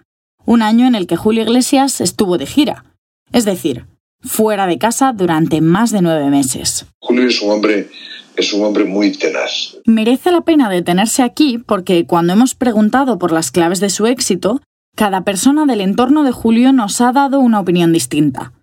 un 0.45 0.61
año 0.61 0.87
en 0.87 0.95
el 0.95 1.05
que 1.05 1.17
Julio 1.17 1.43
Iglesias 1.43 1.99
estuvo 1.99 2.37
de 2.37 2.45
gira, 2.45 2.85
es 3.33 3.43
decir, 3.43 3.85
fuera 4.21 4.65
de 4.65 4.77
casa 4.77 5.11
durante 5.11 5.59
más 5.59 5.91
de 5.91 6.01
nueve 6.01 6.29
meses. 6.29 6.85
Julio 6.99 7.27
es 7.27 7.41
un 7.41 7.51
hombre 7.51 7.89
es 8.37 8.53
un 8.53 8.63
hombre 8.63 8.85
muy 8.85 9.11
tenaz. 9.11 9.75
Merece 9.85 10.31
la 10.31 10.41
pena 10.41 10.69
detenerse 10.69 11.23
aquí 11.23 11.57
porque 11.57 12.05
cuando 12.05 12.31
hemos 12.31 12.55
preguntado 12.55 13.19
por 13.19 13.33
las 13.33 13.51
claves 13.51 13.81
de 13.81 13.89
su 13.89 14.05
éxito, 14.05 14.61
cada 14.95 15.25
persona 15.25 15.65
del 15.65 15.81
entorno 15.81 16.23
de 16.23 16.31
Julio 16.31 16.71
nos 16.71 17.01
ha 17.01 17.11
dado 17.11 17.41
una 17.41 17.59
opinión 17.59 17.91
distinta. 17.91 18.53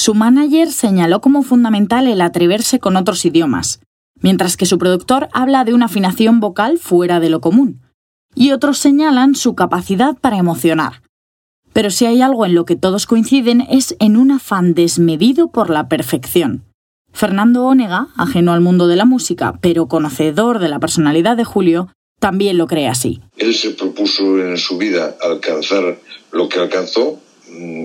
Su 0.00 0.14
manager 0.14 0.72
señaló 0.72 1.20
como 1.20 1.42
fundamental 1.42 2.06
el 2.06 2.22
atreverse 2.22 2.78
con 2.78 2.96
otros 2.96 3.22
idiomas, 3.26 3.80
mientras 4.22 4.56
que 4.56 4.64
su 4.64 4.78
productor 4.78 5.28
habla 5.34 5.62
de 5.64 5.74
una 5.74 5.84
afinación 5.84 6.40
vocal 6.40 6.78
fuera 6.78 7.20
de 7.20 7.28
lo 7.28 7.42
común, 7.42 7.82
y 8.34 8.52
otros 8.52 8.78
señalan 8.78 9.34
su 9.34 9.54
capacidad 9.54 10.16
para 10.16 10.38
emocionar. 10.38 11.02
Pero 11.74 11.90
si 11.90 12.06
hay 12.06 12.22
algo 12.22 12.46
en 12.46 12.54
lo 12.54 12.64
que 12.64 12.76
todos 12.76 13.04
coinciden 13.04 13.60
es 13.60 13.94
en 13.98 14.16
un 14.16 14.30
afán 14.30 14.72
desmedido 14.72 15.48
por 15.48 15.68
la 15.68 15.86
perfección. 15.90 16.64
Fernando 17.12 17.66
Ónega, 17.66 18.06
ajeno 18.16 18.54
al 18.54 18.62
mundo 18.62 18.86
de 18.86 18.96
la 18.96 19.04
música, 19.04 19.58
pero 19.60 19.86
conocedor 19.86 20.60
de 20.60 20.70
la 20.70 20.80
personalidad 20.80 21.36
de 21.36 21.44
Julio, 21.44 21.88
también 22.18 22.56
lo 22.56 22.68
cree 22.68 22.88
así. 22.88 23.20
Él 23.36 23.54
se 23.54 23.72
propuso 23.72 24.38
en 24.38 24.56
su 24.56 24.78
vida 24.78 25.14
alcanzar 25.22 25.98
lo 26.32 26.48
que 26.48 26.58
alcanzó 26.58 27.20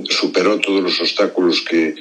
superó 0.10 0.60
todos 0.60 0.82
los 0.82 1.00
obstáculos 1.00 1.62
que, 1.62 1.96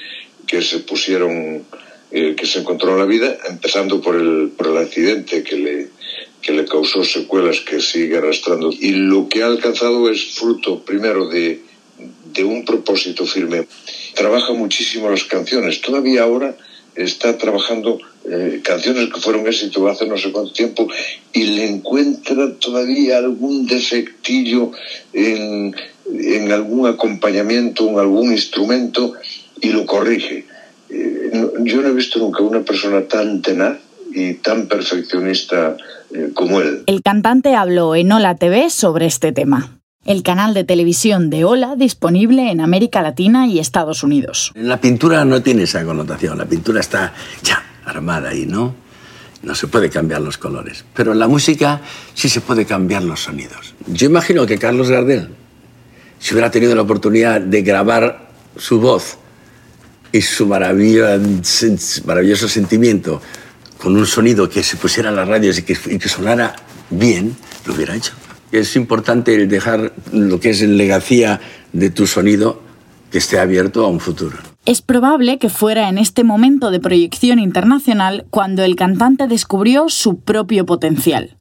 que 0.47 0.63
se 0.63 0.81
pusieron, 0.81 1.65
eh, 2.11 2.35
que 2.37 2.47
se 2.47 2.61
encontró 2.61 2.93
en 2.93 2.99
la 2.99 3.05
vida, 3.05 3.37
empezando 3.49 4.01
por 4.01 4.17
el, 4.17 4.51
por 4.57 4.69
el 4.69 4.77
accidente 4.79 5.43
que 5.43 5.57
le, 5.57 5.89
que 6.41 6.53
le 6.53 6.65
causó 6.65 7.05
secuelas 7.05 7.61
que 7.61 7.81
sigue 7.81 8.19
arrastrando. 8.19 8.71
Y 8.73 8.93
lo 8.93 9.29
que 9.29 9.43
ha 9.43 9.47
alcanzado 9.47 10.11
es 10.11 10.35
fruto, 10.35 10.85
primero, 10.85 11.29
de, 11.29 11.63
de 12.33 12.45
un 12.45 12.65
propósito 12.65 13.25
firme. 13.25 13.67
Trabaja 14.15 14.53
muchísimo 14.53 15.11
las 15.11 15.25
canciones. 15.25 15.81
Todavía 15.81 16.23
ahora 16.23 16.57
está 16.95 17.37
trabajando 17.39 17.99
eh, 18.25 18.61
canciones 18.63 19.13
que 19.13 19.21
fueron 19.21 19.47
éxito 19.47 19.87
hace 19.89 20.07
no 20.07 20.17
sé 20.17 20.31
cuánto 20.33 20.53
tiempo 20.53 20.89
y 21.33 21.43
le 21.43 21.67
encuentra 21.67 22.55
todavía 22.55 23.19
algún 23.19 23.67
defectillo 23.67 24.71
en, 25.13 25.75
en 26.13 26.53
algún 26.53 26.87
acompañamiento, 26.87 27.89
en 27.89 27.99
algún 27.99 28.33
instrumento 28.33 29.15
y 29.61 29.71
lo 29.71 29.87
corrige. 29.87 30.47
Eh, 30.91 31.31
yo 31.61 31.83
no 31.83 31.89
he 31.89 31.93
visto 31.93 32.19
nunca 32.19 32.43
una 32.43 32.61
persona 32.61 33.03
tan 33.03 33.43
tenaz 33.43 33.79
y 34.13 34.35
tan 34.35 34.67
perfeccionista 34.67 35.77
eh, 36.13 36.31
como 36.35 36.61
él. 36.61 36.85
El 36.87 37.03
cantante 37.03 37.55
habló 37.55 37.95
en 37.95 38.13
Hola 38.13 38.37
TV 38.37 38.71
sobre 38.71 39.07
este 39.07 39.33
tema. 39.33 39.79
El 40.05 40.23
canal 40.23 40.53
de 40.53 40.65
televisión 40.65 41.31
de 41.31 41.45
Hola 41.45 41.77
disponible 41.77 42.51
en 42.51 42.61
América 42.61 43.01
Latina 43.01 43.47
y 43.47 43.59
Estados 43.59 44.03
Unidos. 44.03 44.53
La 44.55 44.79
pintura 44.79 45.25
no 45.25 45.43
tiene 45.43 45.63
esa 45.63 45.85
connotación, 45.85 46.37
la 46.37 46.45
pintura 46.45 46.81
está 46.81 47.15
ya 47.43 47.65
armada 47.87 48.31
ahí, 48.31 48.45
¿no? 48.45 48.75
No 49.43 49.55
se 49.55 49.67
puede 49.67 49.91
cambiar 49.91 50.21
los 50.21 50.39
colores. 50.39 50.85
Pero 50.95 51.13
en 51.13 51.19
la 51.19 51.29
música 51.29 51.81
sí 52.15 52.29
se 52.29 52.41
puede 52.41 52.67
cambiar 52.67 53.03
los 53.03 53.21
sonidos. 53.21 53.75
Yo 53.87 54.07
imagino 54.07 54.47
que 54.47 54.59
Carlos 54.59 54.91
Gardel, 54.91 55.29
si 56.25 56.33
hubiera 56.33 56.51
tenido 56.51 56.75
la 56.75 56.81
oportunidad 56.81 57.39
de 57.39 57.61
grabar 57.61 58.31
su 58.57 58.81
voz 58.81 59.19
y 60.11 60.23
su 60.23 60.47
maravilloso 60.47 62.49
sentimiento 62.49 63.21
con 63.77 63.95
un 63.95 64.07
sonido 64.07 64.49
que 64.49 64.63
se 64.63 64.79
pusiera 64.79 65.11
en 65.11 65.17
las 65.17 65.29
radios 65.29 65.59
y 65.59 65.65
que, 65.65 65.77
y 65.85 65.99
que 65.99 66.09
sonara 66.09 66.57
bien, 66.89 67.37
lo 67.67 67.75
hubiera 67.75 67.95
hecho. 67.95 68.15
Es 68.53 68.75
importante 68.75 69.35
el 69.35 69.51
dejar 69.51 69.93
lo 70.13 70.41
que 70.41 70.49
es 70.49 70.63
el 70.63 70.79
legacía 70.79 71.43
de 71.75 71.91
tu 71.91 72.07
sonido 72.07 72.63
que 73.11 73.19
esté 73.19 73.39
abierto 73.39 73.85
a 73.85 73.89
un 73.89 74.01
futuro. 74.01 74.39
Es 74.65 74.81
probable 74.81 75.39
que 75.39 75.51
fuera 75.51 75.91
en 75.91 75.99
este 75.99 76.25
momento 76.25 76.71
de 76.71 76.81
proyección 76.81 77.39
internacional 77.39 78.25
cuando 78.31 78.65
el 78.65 78.77
cantante 78.77 79.27
descubrió 79.27 79.91
su 79.91 80.21
propio 80.21 80.65
potencial. 80.65 81.37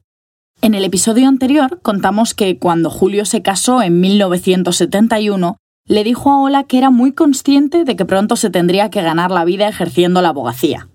En 0.62 0.74
el 0.74 0.84
episodio 0.84 1.28
anterior 1.28 1.80
contamos 1.82 2.34
que 2.34 2.58
cuando 2.58 2.90
Julio 2.90 3.24
se 3.24 3.42
casó 3.42 3.82
en 3.82 4.00
1971, 4.00 5.58
le 5.86 6.04
dijo 6.04 6.30
a 6.30 6.40
Ola 6.40 6.64
que 6.64 6.78
era 6.78 6.90
muy 6.90 7.12
consciente 7.12 7.84
de 7.84 7.96
que 7.96 8.06
pronto 8.06 8.36
se 8.36 8.50
tendría 8.50 8.88
que 8.90 9.02
ganar 9.02 9.30
la 9.30 9.44
vida 9.44 9.68
ejerciendo 9.68 10.22
la 10.22 10.30
abogacía. 10.30 10.88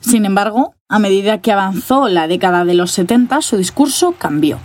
Sin 0.00 0.26
embargo, 0.26 0.74
a 0.88 0.98
medida 0.98 1.40
que 1.40 1.52
avanzó 1.52 2.08
la 2.08 2.28
década 2.28 2.64
de 2.64 2.74
los 2.74 2.92
70, 2.92 3.40
su 3.42 3.56
discurso 3.56 4.14
cambió. 4.18 4.60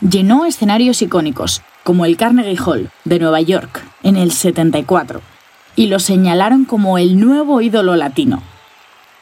Llenó 0.00 0.46
escenarios 0.46 1.02
icónicos, 1.02 1.62
como 1.84 2.04
el 2.04 2.16
Carnegie 2.16 2.58
Hall 2.64 2.90
de 3.04 3.18
Nueva 3.18 3.40
York 3.40 3.84
en 4.02 4.16
el 4.16 4.32
74, 4.32 5.20
y 5.76 5.86
lo 5.86 5.98
señalaron 5.98 6.64
como 6.64 6.98
el 6.98 7.18
nuevo 7.20 7.60
ídolo 7.60 7.96
latino. 7.96 8.42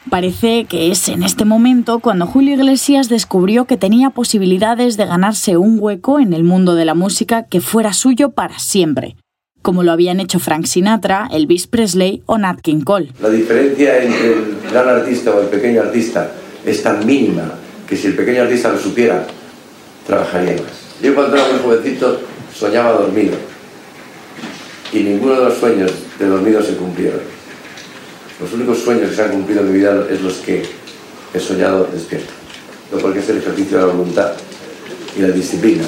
Parece 0.09 0.65
que 0.65 0.91
es 0.91 1.09
en 1.09 1.21
este 1.21 1.45
momento 1.45 1.99
cuando 1.99 2.25
Julio 2.25 2.55
Iglesias 2.55 3.07
descubrió 3.07 3.65
que 3.65 3.77
tenía 3.77 4.09
posibilidades 4.09 4.97
de 4.97 5.05
ganarse 5.05 5.57
un 5.57 5.77
hueco 5.79 6.19
en 6.19 6.33
el 6.33 6.43
mundo 6.43 6.73
de 6.73 6.85
la 6.85 6.95
música 6.95 7.43
que 7.43 7.61
fuera 7.61 7.93
suyo 7.93 8.31
para 8.31 8.57
siempre, 8.57 9.15
como 9.61 9.83
lo 9.83 9.91
habían 9.91 10.19
hecho 10.19 10.39
Frank 10.39 10.65
Sinatra, 10.65 11.29
Elvis 11.31 11.67
Presley 11.67 12.23
o 12.25 12.39
Nat 12.39 12.61
King 12.61 12.81
Cole. 12.81 13.11
La 13.21 13.29
diferencia 13.29 14.01
entre 14.01 14.33
el 14.33 14.57
gran 14.71 14.89
artista 14.89 15.31
o 15.31 15.41
el 15.41 15.47
pequeño 15.47 15.81
artista 15.81 16.31
es 16.65 16.81
tan 16.81 17.05
mínima 17.05 17.53
que 17.87 17.95
si 17.95 18.07
el 18.07 18.15
pequeño 18.15 18.41
artista 18.41 18.69
lo 18.71 18.79
supiera, 18.79 19.27
trabajaría 20.07 20.53
más. 20.53 20.81
Yo 21.01 21.13
cuando 21.13 21.35
era 21.35 21.47
muy 21.47 21.59
jovencito 21.59 22.21
soñaba 22.53 22.93
dormido 22.93 23.35
y 24.91 24.99
ninguno 25.03 25.35
de 25.35 25.45
los 25.45 25.57
sueños 25.57 25.91
de 26.17 26.25
dormido 26.25 26.61
se 26.63 26.75
cumplieron. 26.75 27.40
Los 28.41 28.53
únicos 28.53 28.79
sueños 28.79 29.11
que 29.11 29.15
se 29.15 29.23
han 29.23 29.31
cumplido 29.33 29.61
en 29.61 29.71
mi 29.71 29.77
vida 29.77 30.07
es 30.09 30.19
los 30.21 30.37
que 30.37 30.63
he 31.31 31.39
soñado 31.39 31.87
despierto. 31.93 32.33
No 32.91 32.97
porque 32.97 33.19
es 33.19 33.29
el 33.29 33.37
ejercicio 33.37 33.77
de 33.77 33.85
la 33.85 33.93
voluntad 33.93 34.31
y 35.15 35.21
la 35.21 35.27
disciplina, 35.27 35.83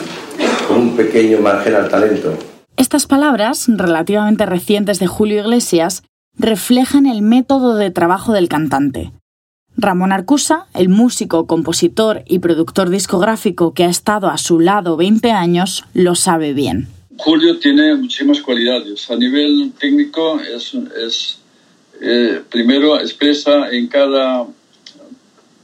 con 0.67 0.77
un 0.77 0.95
pequeño 0.95 1.39
margen 1.39 1.73
al 1.73 1.89
talento. 1.89 2.37
Estas 2.77 3.07
palabras, 3.07 3.65
relativamente 3.67 4.45
recientes 4.45 4.99
de 4.99 5.07
Julio 5.07 5.41
Iglesias, 5.41 6.03
reflejan 6.37 7.07
el 7.07 7.23
método 7.23 7.75
de 7.75 7.89
trabajo 7.89 8.33
del 8.33 8.49
cantante. 8.49 9.11
Ramón 9.75 10.11
Arcusa, 10.11 10.67
el 10.75 10.89
músico, 10.89 11.47
compositor 11.47 12.23
y 12.27 12.37
productor 12.37 12.91
discográfico 12.91 13.73
que 13.73 13.85
ha 13.85 13.89
estado 13.89 14.29
a 14.29 14.37
su 14.37 14.59
lado 14.59 14.95
20 14.95 15.31
años, 15.31 15.85
lo 15.95 16.13
sabe 16.13 16.53
bien. 16.53 16.87
Julio 17.17 17.57
tiene 17.57 17.95
muchísimas 17.95 18.41
cualidades. 18.41 19.09
A 19.09 19.15
nivel 19.15 19.71
técnico 19.79 20.39
es, 20.39 20.73
es 21.03 21.42
eh, 22.05 22.41
primero 22.49 22.99
expresa 22.99 23.69
en 23.71 23.87
cada 23.87 24.45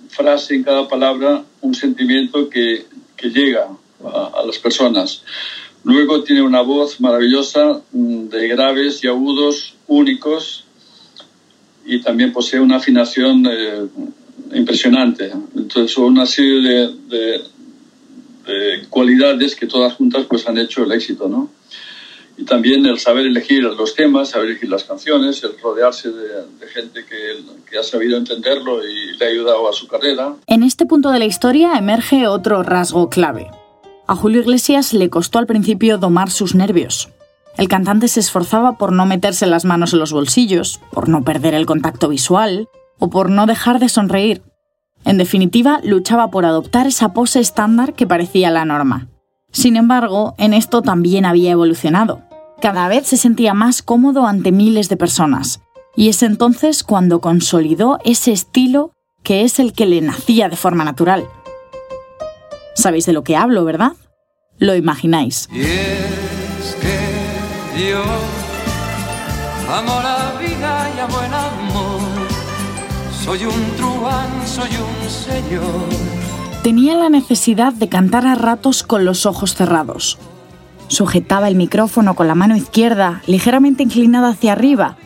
frase, 0.08 0.56
en 0.56 0.63
cada 0.63 0.88
palabra, 0.88 1.43
un 1.60 1.75
sentimiento 1.75 2.49
que, 2.49 2.86
que 3.17 3.30
llega 3.30 3.67
a, 4.02 4.41
las 4.45 4.58
personas. 4.58 5.21
Luego 5.84 6.23
tiene 6.23 6.41
una 6.41 6.62
voz 6.62 7.02
maravillosa 7.02 7.82
mm, 7.91 8.30
de 8.30 8.47
graves 8.47 9.04
y 9.04 9.08
agudos 9.08 9.75
únicos 9.88 10.63
y 11.86 12.02
también 12.02 12.32
posee 12.32 12.62
una 12.62 12.78
afinación 12.78 13.45
eh, 13.45 13.88
impresionante. 14.54 15.34
Entonces 15.58 15.91
son 15.91 16.06
una 16.06 16.25
serie 16.25 16.62
de, 16.62 16.93
de, 17.10 17.43
de, 18.45 18.88
cualidades 18.89 19.58
que 19.58 19.67
todas 19.67 19.93
juntas 19.93 20.25
pues 20.30 20.47
han 20.47 20.58
hecho 20.58 20.86
el 20.86 20.93
éxito, 20.93 21.28
¿no? 21.28 21.49
Y 22.39 22.45
también 22.45 22.86
el 22.86 22.97
saber 22.99 23.25
elegir 23.25 23.63
los 23.63 23.95
temas, 23.95 24.30
saber 24.30 24.52
elegir 24.52 24.69
las 24.69 24.86
canciones, 24.86 25.43
el 25.43 25.60
rodearse 25.62 26.10
de, 26.10 26.67
gente 26.73 27.04
que, 27.04 27.43
que, 27.69 27.78
ha 27.78 27.84
sabido 27.84 28.17
entenderlo 28.17 28.82
y 28.82 29.17
le 29.17 29.25
ha 29.25 29.30
ayudado 29.30 29.69
a 29.69 29.73
su 29.73 29.88
carrera. 29.88 30.36
En 30.47 30.63
este 30.63 30.86
punto 30.86 31.12
de 31.12 31.19
la 31.19 31.25
historia 31.25 31.73
emerge 31.73 32.28
otro 32.28 32.63
rasgo 32.63 33.10
clave. 33.10 33.52
A 34.08 34.15
Julio 34.15 34.39
Iglesias 34.41 34.93
le 34.93 35.10
costó 35.10 35.38
al 35.38 35.47
principio 35.47 35.97
domar 35.97 36.32
sus 36.32 36.56
nervios. 36.56 37.10
El 37.58 37.67
cantante 37.67 38.08
se 38.08 38.21
esforzaba 38.21 38.78
por 38.78 38.93
no 38.93 39.06
meterse 39.06 39.45
las 39.45 39.65
manos 39.65 39.91
en 39.91 39.99
los 39.99 40.13
bolsillos, 40.13 40.80
por 40.91 41.10
no 41.10 41.25
perder 41.25 41.54
el 41.54 41.65
contacto 41.65 42.08
visual 42.08 42.69
o 42.99 43.10
por 43.10 43.30
no 43.30 43.47
dejar 43.47 43.80
de 43.80 43.89
sonreír. 43.89 44.43
En 45.04 45.17
definitiva, 45.17 45.82
luchaba 45.84 46.32
por 46.32 46.45
adoptar 46.45 46.88
esa 46.88 47.12
pose 47.12 47.41
estándar 47.41 47.95
que 47.95 48.08
parecía 48.08 48.49
la 48.49 48.63
norma. 48.63 49.10
Sin 49.52 49.75
embargo, 49.75 50.36
en 50.38 50.54
esto 50.54 50.82
también 50.82 51.25
había 51.25 51.52
evolucionado. 51.52 52.28
Cada 52.61 52.89
vez 52.89 53.07
se 53.07 53.15
sentía 53.15 53.53
más 53.53 53.81
cómodo 53.81 54.27
ante 54.27 54.51
miles 54.51 54.89
de 54.89 54.97
personas, 54.97 55.61
y 55.95 56.09
es 56.09 56.23
entonces 56.23 56.83
cuando 56.83 57.21
consolidó 57.21 57.99
ese 58.03 58.33
estilo 58.33 58.91
que 59.23 59.43
es 59.43 59.59
el 59.59 59.71
que 59.71 59.85
le 59.85 60.01
nacía 60.01 60.49
de 60.49 60.57
forma 60.57 60.83
natural. 60.83 61.25
Sabéis 62.75 63.05
de 63.05 63.13
lo 63.13 63.23
que 63.23 63.37
hablo, 63.37 63.63
¿verdad? 63.63 63.93
Lo 64.57 64.75
imagináis. 64.75 65.47
Yo 67.77 68.03
amo 69.73 70.01
la 70.01 70.33
vida 70.39 70.91
y 70.95 70.99
amo 70.99 71.21
el 71.21 71.33
amor. 71.33 72.01
Soy 73.23 73.45
un 73.45 73.75
truán, 73.77 74.45
soy 74.45 74.69
un 74.69 75.09
señor. 75.09 75.89
Tenía 76.61 76.95
la 76.95 77.09
necesidad 77.09 77.71
de 77.71 77.87
cantar 77.87 78.27
a 78.27 78.35
ratos 78.35 78.83
con 78.83 79.05
los 79.05 79.25
ojos 79.25 79.55
cerrados. 79.55 80.17
Sujetaba 80.89 81.47
el 81.47 81.56
micrófono 81.56 82.13
con 82.13 82.28
la 82.28 82.36
mano 82.36 82.56
izquierda 82.56 83.21
ligeramente 83.25 83.82
inclinada 83.82 84.30
hacia 84.30 84.52
arriba 84.52 84.97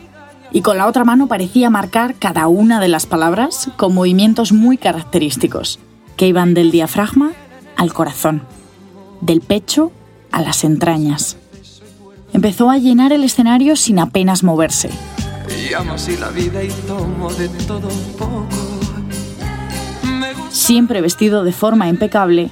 y 0.50 0.60
con 0.60 0.76
la 0.76 0.86
otra 0.86 1.04
mano 1.04 1.28
parecía 1.28 1.70
marcar 1.70 2.16
cada 2.16 2.48
una 2.48 2.80
de 2.80 2.88
las 2.88 3.06
palabras 3.06 3.70
con 3.76 3.94
movimientos 3.94 4.52
muy 4.52 4.76
característicos, 4.76 5.78
que 6.16 6.26
iban 6.26 6.52
del 6.52 6.70
diafragma 6.70 7.32
al 7.76 7.92
corazón, 7.92 8.42
del 9.20 9.40
pecho 9.40 9.92
a 10.32 10.42
las 10.42 10.64
entrañas 10.64 11.38
empezó 12.34 12.68
a 12.68 12.76
llenar 12.76 13.12
el 13.12 13.24
escenario 13.24 13.76
sin 13.76 13.98
apenas 13.98 14.42
moverse. 14.42 14.90
Siempre 20.50 21.00
vestido 21.00 21.44
de 21.44 21.52
forma 21.52 21.88
impecable, 21.88 22.50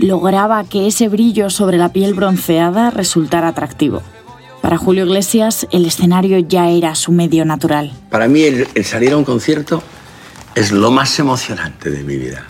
lograba 0.00 0.64
que 0.64 0.86
ese 0.86 1.08
brillo 1.08 1.50
sobre 1.50 1.76
la 1.76 1.92
piel 1.92 2.14
bronceada 2.14 2.90
resultara 2.90 3.48
atractivo. 3.48 4.02
Para 4.62 4.76
Julio 4.76 5.04
Iglesias, 5.04 5.66
el 5.72 5.86
escenario 5.86 6.38
ya 6.38 6.70
era 6.70 6.94
su 6.94 7.12
medio 7.12 7.44
natural. 7.44 7.92
Para 8.10 8.28
mí, 8.28 8.42
el, 8.42 8.66
salir 8.84 9.12
a 9.12 9.16
un 9.16 9.24
concierto 9.24 9.82
es 10.54 10.72
lo 10.72 10.90
más 10.90 11.18
emocionante 11.18 11.90
de 11.90 12.02
mi 12.02 12.16
vida. 12.16 12.46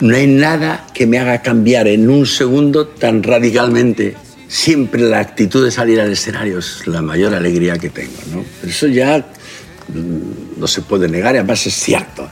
No 0.00 0.16
hay 0.16 0.26
nada 0.26 0.86
que 0.94 1.06
me 1.06 1.18
haga 1.18 1.42
cambiar 1.42 1.86
en 1.88 2.08
un 2.08 2.26
segundo 2.26 2.86
tan 2.86 3.22
radicalmente 3.22 4.16
siempre 4.48 5.02
la 5.02 5.20
actitud 5.20 5.64
de 5.64 5.70
salir 5.70 6.00
al 6.00 6.10
escenario 6.10 6.58
es 6.58 6.86
la 6.86 7.02
mayor 7.02 7.34
alegría 7.34 7.78
que 7.78 7.90
tengo. 7.90 8.18
¿no? 8.32 8.44
Eso 8.66 8.86
ya 8.86 9.18
mm, 9.18 10.58
no 10.58 10.66
se 10.66 10.82
puede 10.82 11.08
negar 11.08 11.36
además 11.36 11.66
es 11.66 11.74
cierto. 11.74 12.28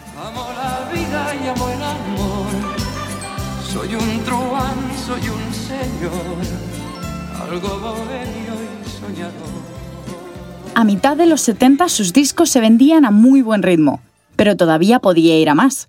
A 10.75 10.85
mitad 10.85 11.17
de 11.17 11.27
los 11.27 11.41
70 11.41 11.89
sus 11.89 12.13
discos 12.13 12.51
se 12.51 12.61
vendían 12.61 13.05
a 13.05 13.11
muy 13.11 13.43
buen 13.43 13.63
ritmo, 13.63 14.01
pero 14.37 14.57
todavía 14.57 15.01
podía 15.01 15.39
ir 15.39 15.49
a 15.49 15.55
más. 15.55 15.89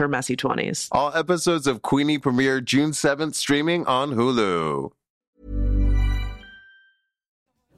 her 0.01 0.07
messy 0.07 0.35
20s. 0.35 0.87
All 0.91 1.11
episodes 1.15 1.67
of 1.67 1.81
Queenie 1.81 2.17
premiere 2.17 2.59
June 2.59 2.91
7th 2.91 3.35
streaming 3.35 3.85
on 3.85 4.15
Hulu. 4.15 4.91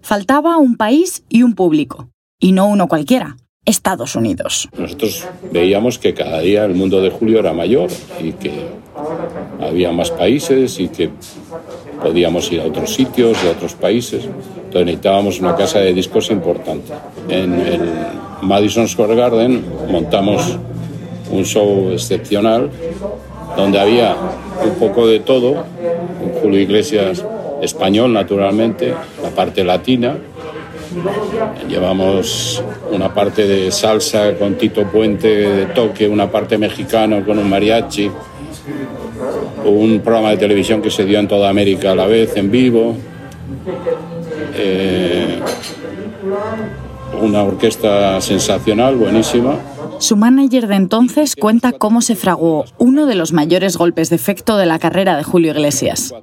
Faltaba 0.01 0.57
un 0.57 0.75
país 0.75 1.23
y 1.29 1.43
un 1.43 1.53
público, 1.55 2.09
y 2.39 2.51
no 2.51 2.67
uno 2.67 2.87
cualquiera, 2.87 3.37
Estados 3.65 4.15
Unidos. 4.15 4.67
Nosotros 4.77 5.25
veíamos 5.51 5.97
que 5.97 6.13
cada 6.13 6.39
día 6.39 6.65
el 6.65 6.75
mundo 6.75 7.01
de 7.01 7.09
Julio 7.09 7.39
era 7.39 7.53
mayor 7.53 7.89
y 8.21 8.33
que 8.33 8.67
había 9.61 9.93
más 9.93 10.11
países 10.11 10.79
y 10.79 10.89
que 10.89 11.09
podíamos 12.01 12.51
ir 12.51 12.59
a 12.59 12.65
otros 12.65 12.93
sitios, 12.93 13.37
a 13.45 13.51
otros 13.51 13.75
países. 13.75 14.25
Entonces 14.25 14.85
necesitábamos 14.85 15.39
una 15.39 15.55
casa 15.55 15.79
de 15.79 15.93
discos 15.93 16.29
importante. 16.29 16.91
En 17.29 17.53
el 17.53 17.89
Madison 18.41 18.89
Square 18.89 19.15
Garden 19.15 19.63
montamos 19.89 20.57
un 21.33 21.45
show 21.45 21.91
excepcional 21.91 22.69
donde 23.57 23.79
había 23.79 24.15
un 24.63 24.75
poco 24.75 25.07
de 25.07 25.19
todo, 25.19 25.51
un 25.51 26.31
Julio 26.41 26.59
Iglesias 26.59 27.23
español 27.61 28.13
naturalmente, 28.13 28.93
la 29.21 29.29
parte 29.29 29.63
latina, 29.63 30.17
llevamos 31.67 32.63
una 32.91 33.13
parte 33.13 33.47
de 33.47 33.71
salsa 33.71 34.35
con 34.35 34.55
Tito 34.55 34.83
Puente 34.85 35.27
de 35.27 35.65
toque, 35.67 36.07
una 36.07 36.29
parte 36.29 36.57
mexicana 36.57 37.23
con 37.25 37.37
un 37.39 37.49
mariachi, 37.49 38.11
un 39.65 40.01
programa 40.01 40.31
de 40.31 40.37
televisión 40.37 40.81
que 40.81 40.91
se 40.91 41.05
dio 41.05 41.19
en 41.19 41.27
toda 41.27 41.49
América 41.49 41.91
a 41.91 41.95
la 41.95 42.05
vez, 42.05 42.35
en 42.35 42.51
vivo, 42.51 42.95
eh, 44.55 45.39
una 47.21 47.43
orquesta 47.43 48.19
sensacional, 48.21 48.95
buenísima. 48.95 49.72
Su 50.03 50.17
manager 50.17 50.67
de 50.67 50.75
entonces 50.75 51.33
cuenta 51.37 51.71
cómo 51.71 52.01
se 52.01 52.17
fraguó 52.17 52.65
uno 52.77 53.05
de 53.05 53.15
los 53.15 53.31
mayores 53.31 53.77
golpes 53.77 54.09
de 54.09 54.17
efecto 54.17 54.57
de 54.57 54.65
la 54.65 54.77
carrera 54.77 55.15
de 55.15 55.23
Julio 55.23 55.53
Iglesias. 55.53 56.13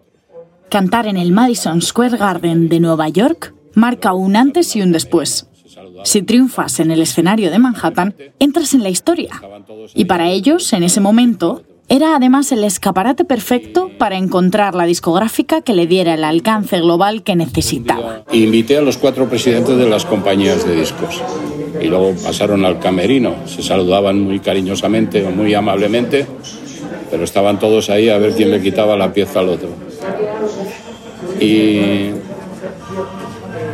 Cantar 0.69 1.07
en 1.07 1.17
el 1.17 1.33
Madison 1.33 1.81
Square 1.81 2.19
Garden 2.19 2.69
de 2.69 2.79
Nueva 2.79 3.09
York 3.09 3.55
marca 3.75 4.13
un 4.13 4.37
antes 4.37 4.77
y 4.77 4.83
un 4.83 4.93
después. 4.93 5.47
Si 6.05 6.21
triunfas 6.21 6.79
en 6.79 6.91
el 6.91 7.01
escenario 7.01 7.51
de 7.51 7.59
Manhattan, 7.59 8.15
entras 8.39 8.75
en 8.75 8.83
la 8.83 8.91
historia. 8.91 9.41
Y 9.95 10.05
para 10.05 10.29
ellos, 10.29 10.75
en 10.75 10.83
ese 10.83 11.01
momento, 11.01 11.63
era 11.89 12.15
además 12.15 12.53
el 12.53 12.65
escaparate 12.65 13.25
perfecto 13.25 13.91
para 13.99 14.19
encontrar 14.19 14.75
la 14.75 14.85
discográfica 14.85 15.63
que 15.63 15.73
le 15.73 15.87
diera 15.87 16.13
el 16.13 16.25
alcance 16.25 16.81
global 16.81 17.23
que 17.23 17.35
necesitaba. 17.35 18.25
Invité 18.31 18.77
a 18.77 18.83
los 18.83 18.99
cuatro 18.99 19.27
presidentes 19.27 19.79
de 19.79 19.89
las 19.89 20.05
compañías 20.05 20.67
de 20.67 20.77
discos 20.77 21.23
y 21.81 21.87
luego 21.87 22.15
pasaron 22.23 22.65
al 22.65 22.79
camerino. 22.79 23.35
Se 23.47 23.63
saludaban 23.63 24.21
muy 24.21 24.41
cariñosamente 24.41 25.25
o 25.25 25.31
muy 25.31 25.55
amablemente, 25.55 26.27
pero 27.11 27.25
estaban 27.25 27.59
todos 27.59 27.91
ahí 27.91 28.09
a 28.09 28.19
ver 28.19 28.33
quién 28.33 28.51
le 28.51 28.61
quitaba 28.61 28.97
la 28.97 29.13
pieza 29.13 29.41
al 29.41 29.49
otro. 29.51 29.69
Y, 31.41 32.11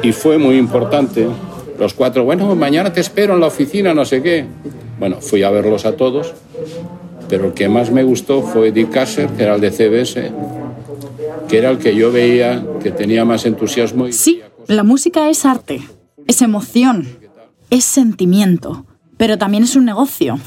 y 0.02 0.12
fue 0.12 0.38
muy 0.38 0.56
importante. 0.56 1.26
Los 1.78 1.94
cuatro, 1.94 2.24
bueno, 2.24 2.54
mañana 2.54 2.92
te 2.92 3.00
espero 3.00 3.34
en 3.34 3.40
la 3.40 3.46
oficina, 3.46 3.92
no 3.92 4.04
sé 4.04 4.22
qué. 4.22 4.46
Bueno, 4.98 5.20
fui 5.20 5.42
a 5.42 5.50
verlos 5.50 5.84
a 5.84 5.96
todos, 5.96 6.32
pero 7.28 7.46
el 7.46 7.52
que 7.52 7.68
más 7.68 7.90
me 7.90 8.02
gustó 8.02 8.42
fue 8.42 8.72
Dick 8.72 8.90
Kasser, 8.90 9.28
que 9.30 9.42
era 9.42 9.56
el 9.56 9.60
de 9.60 9.70
CBS, 9.70 10.30
que 11.48 11.58
era 11.58 11.70
el 11.70 11.78
que 11.78 11.94
yo 11.94 12.10
veía 12.10 12.64
que 12.82 12.90
tenía 12.92 13.24
más 13.24 13.44
entusiasmo. 13.44 14.08
Y 14.08 14.12
Sí, 14.12 14.40
la 14.68 14.84
música 14.84 15.28
es 15.28 15.44
arte, 15.44 15.82
es 16.26 16.40
emoción, 16.40 17.06
es 17.70 17.84
sentimiento, 17.84 18.86
pero 19.16 19.38
también 19.38 19.64
es 19.64 19.76
un 19.76 19.84
negocio. 19.84 20.38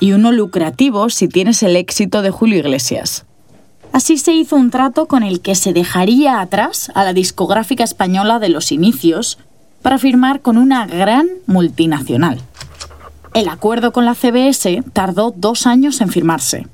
Y 0.00 0.12
uno 0.12 0.32
lucrativo 0.32 1.08
si 1.10 1.28
tienes 1.28 1.62
el 1.62 1.76
éxito 1.76 2.22
de 2.22 2.30
Julio 2.30 2.58
Iglesias. 2.58 3.24
Así 3.92 4.18
se 4.18 4.32
hizo 4.32 4.56
un 4.56 4.70
trato 4.70 5.06
con 5.06 5.22
el 5.22 5.40
que 5.40 5.54
se 5.54 5.72
dejaría 5.72 6.40
atrás 6.40 6.90
a 6.94 7.04
la 7.04 7.12
discográfica 7.12 7.84
española 7.84 8.38
de 8.38 8.50
los 8.50 8.72
inicios 8.72 9.38
para 9.80 9.98
firmar 9.98 10.42
con 10.42 10.58
una 10.58 10.86
gran 10.86 11.28
multinacional. 11.46 12.42
El 13.32 13.48
acuerdo 13.48 13.92
con 13.92 14.04
la 14.04 14.14
CBS 14.14 14.82
tardó 14.92 15.32
dos 15.34 15.66
años 15.66 16.00
en 16.00 16.10
firmarse, 16.10 16.66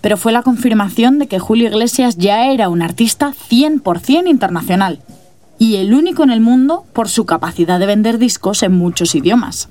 pero 0.00 0.16
fue 0.16 0.32
la 0.32 0.42
confirmación 0.42 1.18
de 1.18 1.26
que 1.26 1.38
Julio 1.38 1.68
Iglesias 1.68 2.16
ya 2.16 2.50
era 2.50 2.68
un 2.68 2.82
artista 2.82 3.32
100% 3.50 4.28
internacional 4.28 5.00
y 5.64 5.78
el 5.78 5.94
único 5.94 6.22
en 6.24 6.30
el 6.30 6.40
mundo 6.40 6.84
por 6.92 7.08
su 7.08 7.24
capacidad 7.24 7.80
de 7.80 7.86
vender 7.86 8.18
discos 8.18 8.62
en 8.62 8.72
muchos 8.72 9.14
idiomas. 9.14 9.70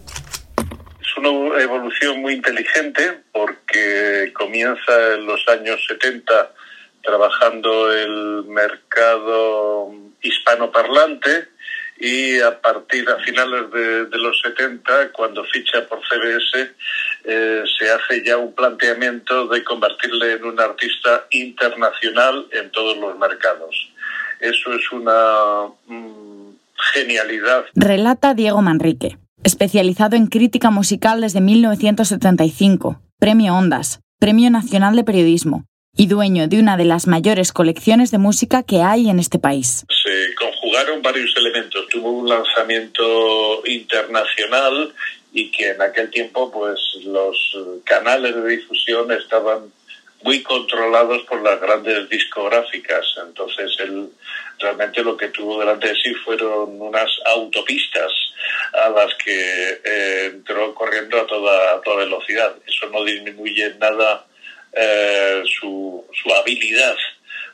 Es 0.99 1.17
una 1.17 1.61
evolución 1.61 2.19
muy 2.19 2.33
inteligente 2.33 3.21
porque 3.31 4.33
comienza 4.33 5.13
en 5.13 5.27
los 5.27 5.47
años 5.49 5.85
70 5.87 6.51
trabajando 7.03 7.93
el 7.93 8.43
mercado 8.45 9.91
hispanoparlante 10.23 11.49
y 11.99 12.39
a 12.39 12.59
partir 12.59 13.07
a 13.07 13.19
finales 13.19 13.69
de, 13.71 14.17
los 14.17 14.41
70, 14.41 15.11
cuando 15.11 15.43
ficha 15.45 15.85
por 15.85 15.99
CBS, 15.99 16.73
eh, 17.23 17.63
se 17.77 17.91
hace 17.91 18.25
ya 18.25 18.37
un 18.37 18.55
planteamiento 18.55 19.45
de 19.47 19.63
convertirle 19.63 20.33
en 20.33 20.43
un 20.43 20.59
artista 20.59 21.27
internacional 21.29 22.47
en 22.51 22.71
todos 22.71 22.97
los 22.97 23.15
mercados. 23.19 23.92
Eso 24.43 24.73
es 24.73 24.91
una 24.91 25.69
mm, 25.87 26.49
genialidad. 26.93 27.63
Relata 27.75 28.33
Diego 28.33 28.61
Manrique, 28.61 29.17
especializado 29.41 30.17
en 30.17 30.27
crítica 30.27 30.69
musical 30.69 31.21
desde 31.21 31.39
1975, 31.39 33.01
Premio 33.17 33.55
Ondas, 33.55 34.01
Premio 34.19 34.49
Nacional 34.49 34.97
de 34.97 35.05
Periodismo 35.05 35.63
y 35.95 36.07
dueño 36.07 36.49
de 36.49 36.59
una 36.59 36.75
de 36.75 36.83
las 36.83 37.07
mayores 37.07 37.53
colecciones 37.53 38.11
de 38.11 38.17
música 38.17 38.63
que 38.63 38.81
hay 38.81 39.09
en 39.09 39.19
este 39.19 39.39
país. 39.39 39.85
Se 40.03 40.35
conjugaron 40.35 41.01
varios 41.01 41.33
elementos. 41.37 41.87
Tuvo 41.87 42.11
un 42.11 42.27
lanzamiento 42.27 43.65
internacional 43.65 44.93
y 45.31 45.51
que 45.51 45.69
en 45.69 45.81
aquel 45.81 46.09
tiempo 46.09 46.51
pues 46.51 46.79
los 47.05 47.57
canales 47.85 48.35
de 48.35 48.45
difusión 48.57 49.09
estaban 49.13 49.71
muy 50.23 50.41
controlados 50.41 51.21
por 51.23 51.41
las 51.43 51.61
grandes 51.61 52.09
discográficas. 52.09 53.05
Entonces 53.25 53.71
él 53.79 54.09
realmente 54.59 55.03
lo 55.03 55.17
que 55.17 55.29
tuvo 55.29 55.59
delante 55.59 55.89
de 55.89 55.95
sí 55.95 56.13
fueron 56.25 56.81
unas 56.81 57.09
autopistas 57.25 58.11
a 58.73 58.89
las 58.89 59.13
que 59.23 59.79
eh, 59.83 60.25
entró 60.33 60.73
corriendo 60.73 61.19
a 61.19 61.27
toda, 61.27 61.75
a 61.75 61.81
toda 61.81 61.97
velocidad. 61.97 62.55
Eso 62.67 62.89
no 62.89 63.03
disminuye 63.03 63.65
en 63.65 63.79
nada 63.79 64.25
eh, 64.73 65.43
su, 65.59 66.05
su 66.11 66.33
habilidad 66.33 66.95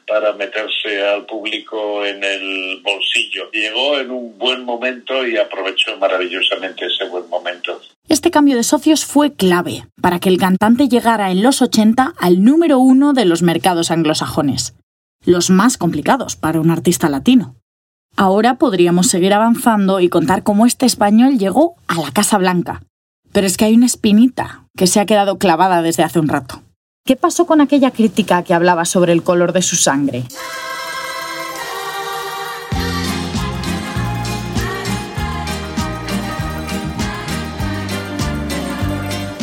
para 0.09 0.33
meterse 0.33 1.05
al 1.05 1.25
público 1.25 2.03
en 2.03 2.23
el 2.23 2.81
bolsillo. 2.81 3.51
Llegó 3.51 3.99
en 3.99 4.09
un 4.09 4.37
buen 4.37 4.65
momento 4.65 5.25
y 5.25 5.37
aprovechó 5.37 5.95
maravillosamente 5.97 6.87
ese 6.87 7.05
buen 7.05 7.29
momento. 7.29 7.79
Este 8.09 8.31
cambio 8.31 8.57
de 8.57 8.63
socios 8.63 9.05
fue 9.05 9.35
clave 9.35 9.83
para 10.01 10.19
que 10.19 10.29
el 10.29 10.39
cantante 10.39 10.89
llegara 10.89 11.29
en 11.29 11.43
los 11.43 11.61
80 11.61 12.15
al 12.17 12.43
número 12.43 12.79
uno 12.79 13.13
de 13.13 13.25
los 13.25 13.43
mercados 13.43 13.91
anglosajones, 13.91 14.73
los 15.25 15.49
más 15.49 15.77
complicados 15.77 16.35
para 16.35 16.61
un 16.61 16.71
artista 16.71 17.09
latino. 17.09 17.55
Ahora 18.15 18.55
podríamos 18.55 19.07
seguir 19.07 19.33
avanzando 19.33 19.99
y 19.99 20.09
contar 20.09 20.43
cómo 20.43 20.65
este 20.65 20.85
español 20.85 21.37
llegó 21.37 21.75
a 21.87 21.95
la 22.01 22.11
Casa 22.11 22.37
Blanca. 22.37 22.83
Pero 23.31 23.45
es 23.45 23.57
que 23.57 23.65
hay 23.65 23.75
una 23.75 23.85
espinita 23.85 24.65
que 24.75 24.87
se 24.87 24.99
ha 24.99 25.05
quedado 25.05 25.37
clavada 25.37 25.81
desde 25.81 26.03
hace 26.03 26.19
un 26.19 26.27
rato. 26.27 26.63
¿Qué 27.05 27.15
pasó 27.15 27.45
con 27.45 27.61
aquella 27.61 27.91
crítica 27.91 28.43
que 28.43 28.53
hablaba 28.53 28.85
sobre 28.85 29.13
el 29.13 29.23
color 29.23 29.53
de 29.53 29.61
su 29.61 29.75
sangre? 29.75 30.25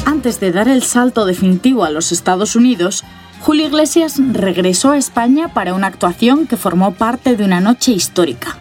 Antes 0.04 0.40
de 0.40 0.52
dar 0.52 0.68
el 0.68 0.82
salto 0.82 1.24
definitivo 1.24 1.84
a 1.84 1.90
los 1.90 2.12
Estados 2.12 2.56
Unidos, 2.56 3.04
Julio 3.40 3.66
Iglesias 3.66 4.20
regresó 4.32 4.90
a 4.90 4.96
España 4.96 5.48
para 5.48 5.74
una 5.74 5.86
actuación 5.86 6.46
que 6.46 6.56
formó 6.56 6.92
parte 6.92 7.36
de 7.36 7.44
una 7.44 7.60
noche 7.60 7.92
histórica. 7.92 8.58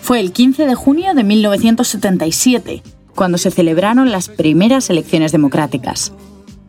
Fue 0.00 0.20
el 0.20 0.32
15 0.32 0.66
de 0.66 0.74
junio 0.74 1.14
de 1.14 1.24
1977, 1.24 2.82
cuando 3.14 3.38
se 3.38 3.50
celebraron 3.50 4.12
las 4.12 4.28
primeras 4.28 4.88
elecciones 4.88 5.32
democráticas. 5.32 6.12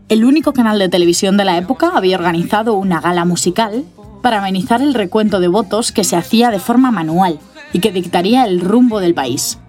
El 0.09 0.25
único 0.25 0.53
canal 0.53 0.79
de 0.79 0.89
televisión 0.89 1.37
de 1.37 1.45
la 1.45 1.57
época 1.57 1.91
había 1.93 2.17
organizado 2.17 2.73
una 2.75 2.99
gala 2.99 3.25
musical 3.25 3.85
para 4.21 4.39
amenizar 4.39 4.81
el 4.81 4.93
recuento 4.93 5.39
de 5.39 5.47
votos 5.47 5.91
que 5.91 6.03
se 6.03 6.15
hacía 6.15 6.49
de 6.49 6.59
forma 6.59 6.91
manual 6.91 7.39
y 7.73 7.79
que 7.79 7.91
dictaría 7.91 8.45
el 8.45 8.59
rumbo 8.59 8.99
del 8.99 9.13
país. 9.13 9.59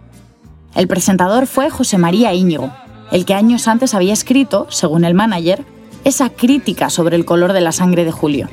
El 0.75 0.89
presentador 0.89 1.47
fue 1.47 1.71
José 1.71 1.99
María 1.99 2.33
Íñigo, 2.33 2.73
el 3.11 3.25
que 3.25 3.35
años 3.35 3.69
antes 3.69 3.95
había 3.95 4.13
escrito, 4.13 4.67
según 4.71 5.05
el 5.05 5.15
manager, 5.15 5.65
esa 6.05 6.31
crítica 6.31 6.91
sobre 6.91 7.17
el 7.17 7.25
color 7.25 7.53
de 7.53 7.61
la 7.61 7.73
sangre 7.73 8.05
de 8.05 8.13
Julio. 8.13 8.49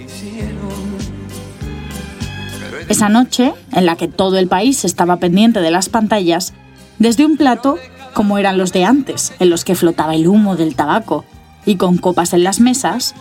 Esa 2.89 3.10
noche, 3.10 3.53
en 3.71 3.86
la 3.86 3.95
que 3.95 4.08
todo 4.08 4.38
el 4.38 4.47
país 4.47 4.86
estaba 4.86 5.17
pendiente 5.17 5.60
de 5.62 5.71
las 5.71 5.89
pantallas, 5.89 6.53
desde 6.99 7.25
un 7.25 7.36
plato, 7.36 7.77
como 8.13 8.38
eran 8.38 8.58
los 8.58 8.71
de 8.73 8.86
antes, 8.86 9.34
en 9.39 9.49
los 9.49 9.65
que 9.65 9.75
flotaba 9.75 10.15
el 10.15 10.27
humo 10.27 10.55
del 10.55 10.75
tabaco, 10.75 11.25
y 11.65 11.77
con 11.77 11.97
copas 11.97 12.34
en 12.34 12.43
las 12.43 12.60
mesas, 12.60 13.15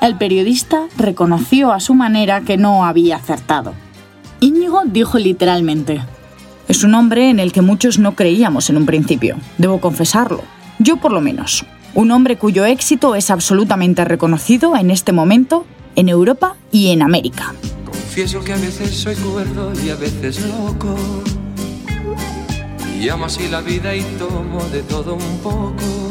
el 0.00 0.16
periodista 0.16 0.86
reconoció 0.96 1.72
a 1.72 1.80
su 1.80 1.94
manera 1.94 2.42
que 2.42 2.56
no 2.56 2.84
había 2.84 3.16
acertado. 3.16 3.74
Íñigo 4.40 4.82
dijo 4.84 5.18
literalmente, 5.18 6.00
es 6.68 6.84
un 6.84 6.94
hombre 6.94 7.30
en 7.30 7.40
el 7.40 7.50
que 7.50 7.62
muchos 7.62 7.98
no 7.98 8.14
creíamos 8.14 8.70
en 8.70 8.76
un 8.76 8.86
principio, 8.86 9.36
debo 9.58 9.80
confesarlo, 9.80 10.42
yo 10.78 10.98
por 10.98 11.12
lo 11.12 11.20
menos, 11.20 11.64
un 11.94 12.10
hombre 12.10 12.36
cuyo 12.36 12.64
éxito 12.64 13.14
es 13.14 13.30
absolutamente 13.30 14.04
reconocido 14.04 14.76
en 14.76 14.90
este 14.90 15.12
momento 15.12 15.66
en 15.96 16.08
Europa 16.08 16.56
y 16.70 16.92
en 16.92 17.02
América. 17.02 17.54
Confieso 17.84 18.40
que 18.44 18.52
a 18.52 18.56
veces 18.56 18.94
soy 18.96 19.16
cuerdo 19.16 19.72
y 19.84 19.90
a 19.90 19.96
veces 19.96 20.40
loco. 20.46 20.94
Y 23.00 23.08
amo 23.08 23.26
así 23.26 23.48
la 23.48 23.60
vida 23.60 23.94
y 23.94 24.02
tomo 24.18 24.62
de 24.72 24.82
todo 24.82 25.14
un 25.14 25.38
poco. 25.38 26.08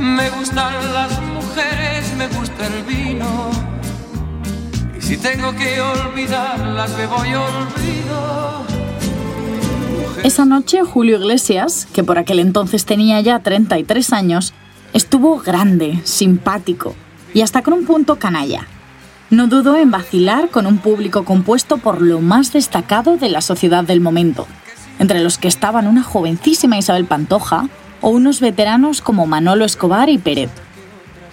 Me 0.00 0.28
gustan 0.30 0.72
las 0.92 1.20
mujeres, 1.22 2.14
me 2.16 2.26
gusta 2.28 2.66
el 2.66 2.82
vino. 2.84 3.50
Y 4.98 5.00
si 5.00 5.16
tengo 5.16 5.54
que 5.54 5.80
olvidarlas, 5.80 6.96
me 6.96 7.06
voy 7.06 7.34
olvido. 7.34 8.71
Esa 10.24 10.44
noche 10.44 10.82
Julio 10.82 11.18
Iglesias, 11.18 11.88
que 11.92 12.04
por 12.04 12.16
aquel 12.16 12.38
entonces 12.38 12.84
tenía 12.84 13.20
ya 13.20 13.40
33 13.40 14.12
años, 14.12 14.54
estuvo 14.92 15.38
grande, 15.38 16.00
simpático 16.04 16.94
y 17.34 17.40
hasta 17.40 17.62
con 17.62 17.74
un 17.74 17.86
punto 17.86 18.16
canalla. 18.16 18.68
No 19.30 19.48
dudó 19.48 19.76
en 19.76 19.90
vacilar 19.90 20.50
con 20.50 20.66
un 20.66 20.78
público 20.78 21.24
compuesto 21.24 21.78
por 21.78 22.02
lo 22.02 22.20
más 22.20 22.52
destacado 22.52 23.16
de 23.16 23.30
la 23.30 23.40
sociedad 23.40 23.82
del 23.82 24.00
momento, 24.00 24.46
entre 25.00 25.24
los 25.24 25.38
que 25.38 25.48
estaban 25.48 25.88
una 25.88 26.04
jovencísima 26.04 26.78
Isabel 26.78 27.06
Pantoja 27.06 27.68
o 28.00 28.10
unos 28.10 28.40
veteranos 28.40 29.00
como 29.00 29.26
Manolo 29.26 29.64
Escobar 29.64 30.08
y 30.08 30.18
Peret. 30.18 30.50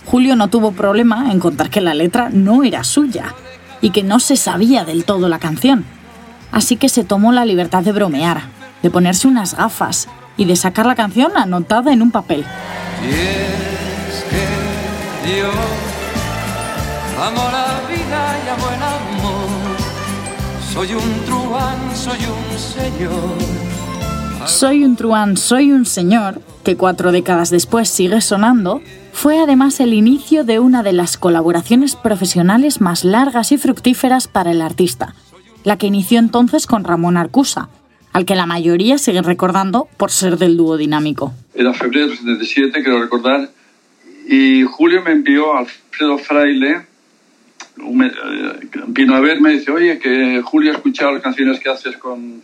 Julio 0.06 0.36
no 0.36 0.48
tuvo 0.48 0.72
problema 0.72 1.32
en 1.32 1.39
contar 1.39 1.70
que 1.70 1.82
la 1.82 1.94
letra 1.94 2.30
no 2.32 2.63
era 2.63 2.84
suya 2.84 3.36
y 3.82 3.92
que 3.92 4.02
no 4.02 4.20
se 4.20 4.36
sabía 4.36 4.84
del 4.84 5.06
todo 5.06 5.30
la 5.30 5.38
canción. 5.38 5.86
Así 6.52 6.78
que 6.78 6.89
se 6.89 7.04
tomó 7.04 7.32
la 7.32 7.46
libertad 7.46 7.84
de 7.84 7.92
bromear, 7.92 8.59
de 8.82 8.89
ponerse 8.89 9.28
unas 9.28 9.56
gafas 9.56 10.08
y 10.38 10.46
de 10.46 10.56
sacar 10.56 10.86
la 10.86 10.96
canción 10.96 11.32
anotada 11.36 11.92
en 11.92 12.02
un 12.02 12.12
papel. 12.12 12.46
Y 13.04 13.10
es 13.10 14.24
que 14.30 15.39
yo 15.39 15.50
amo 17.22 17.50
la 17.52 17.82
vida 17.88 18.38
y 18.46 18.50
amo 18.50 18.68
el 18.70 18.84
amor. 18.84 19.50
Soy 20.74 20.94
un 20.94 21.26
truán, 21.26 21.96
soy 21.96 22.20
un 22.26 22.58
señor. 22.58 23.60
Soy 24.46 24.84
un 24.86 24.96
truán, 24.96 25.38
soy 25.38 25.72
un 25.72 25.86
señor, 25.86 26.42
que 26.63 26.78
cuatro 26.78 27.12
décadas 27.12 27.50
después 27.50 27.89
sigue 27.89 28.22
sonando, 28.22 28.82
fue 29.12 29.39
además 29.39 29.80
el 29.82 29.94
inicio 29.94 30.46
de 30.46 30.60
una 30.60 30.82
de 30.82 30.94
las 30.94 31.18
colaboraciones 31.18 31.96
profesionales 31.98 32.80
más 32.80 33.04
largas 33.04 33.52
y 33.52 33.58
fructíferas 33.58 34.28
para 34.28 34.52
el 34.52 34.62
artista, 34.62 35.13
la 35.65 35.78
que 35.78 35.88
inició 35.88 36.20
entonces 36.20 36.68
con 36.68 36.86
Ramón 36.86 37.18
Arcusa, 37.18 37.68
al 38.13 38.26
que 38.26 38.36
la 38.36 38.45
mayoría 38.45 38.98
sigue 38.98 39.22
recordando 39.22 39.88
por 39.98 40.12
ser 40.12 40.38
del 40.38 40.58
dúo 40.58 40.78
dinámico. 40.78 41.34
Era 41.54 41.74
febrero 41.74 42.08
del 42.08 42.17
77, 42.17 42.84
quiero 42.84 43.02
recordar, 43.02 43.50
y 44.28 44.63
Julio 44.63 45.02
me 45.04 45.12
envió 45.12 45.54
a 45.56 45.60
Alfredo 45.60 46.17
Fraile, 46.17 46.82
me- 47.78 48.08
eh, 48.08 48.12
vino 48.88 49.15
a 49.15 49.19
verme 49.19 49.54
y 49.54 49.60
dice, 49.60 49.72
oye, 49.72 50.00
que 50.00 50.41
Julio 50.43 50.72
ha 50.72 50.76
escuchado 50.76 51.12
las 51.13 51.22
canciones 51.22 51.60
que 51.60 51.69
haces 51.69 51.98
con, 51.98 52.41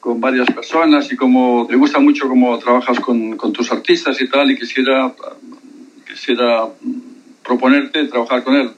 con 0.00 0.20
varias 0.20 0.48
personas 0.50 1.10
y 1.12 1.16
como 1.16 1.66
le 1.70 1.76
gusta 1.76 1.98
mucho 1.98 2.28
cómo 2.28 2.58
trabajas 2.58 3.00
con, 3.00 3.36
con 3.36 3.52
tus 3.52 3.70
artistas 3.72 4.20
y 4.20 4.28
tal, 4.28 4.50
y 4.50 4.56
quisiera, 4.58 5.12
quisiera 6.08 6.66
proponerte 7.44 8.04
trabajar 8.06 8.42
con 8.44 8.54
él. 8.56 8.70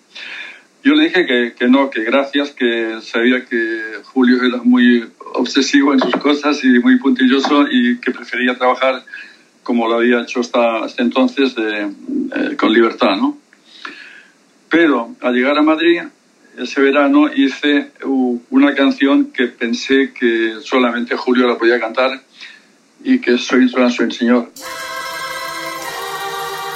Yo 0.85 0.95
le 0.95 1.05
dije 1.05 1.27
que, 1.27 1.55
que 1.59 1.69
no, 1.69 1.91
que 1.91 2.03
gracias, 2.05 2.51
que 2.53 2.99
sabía 3.03 3.45
que 3.45 3.81
Julio 4.05 4.43
era 4.43 4.59
muy 4.63 5.05
obsesivo 5.35 5.93
en 5.93 6.01
sus 6.01 6.15
cosas 6.17 6.63
y 6.65 6.79
muy 6.79 6.99
puntilloso 6.99 7.67
y 7.71 7.99
que 7.99 8.11
prefería 8.11 8.57
trabajar 8.57 9.05
como 9.63 9.87
lo 9.87 9.97
había 9.97 10.23
hecho 10.23 10.41
hasta, 10.41 10.85
hasta 10.85 11.03
entonces 11.03 11.55
de, 11.55 11.83
eh, 11.83 12.57
con 12.57 12.73
libertad, 12.73 13.17
¿no? 13.17 13.37
Pero 14.71 15.15
al 15.21 15.35
llegar 15.35 15.59
a 15.59 15.63
Madrid, 15.63 16.03
ese 16.57 16.81
verano 16.81 17.29
hice 17.33 17.93
una 18.51 18.75
canción 18.75 19.27
que 19.27 19.47
pensé 19.47 20.13
que 20.13 20.55
solamente 20.63 21.17
Julio 21.17 21.47
la 21.47 21.57
podía 21.57 21.79
cantar 21.79 22.23
y 23.05 23.21
que 23.21 23.39
soy 23.39 23.69
soy 23.69 23.89
un 24.01 24.13
señor. 24.13 24.53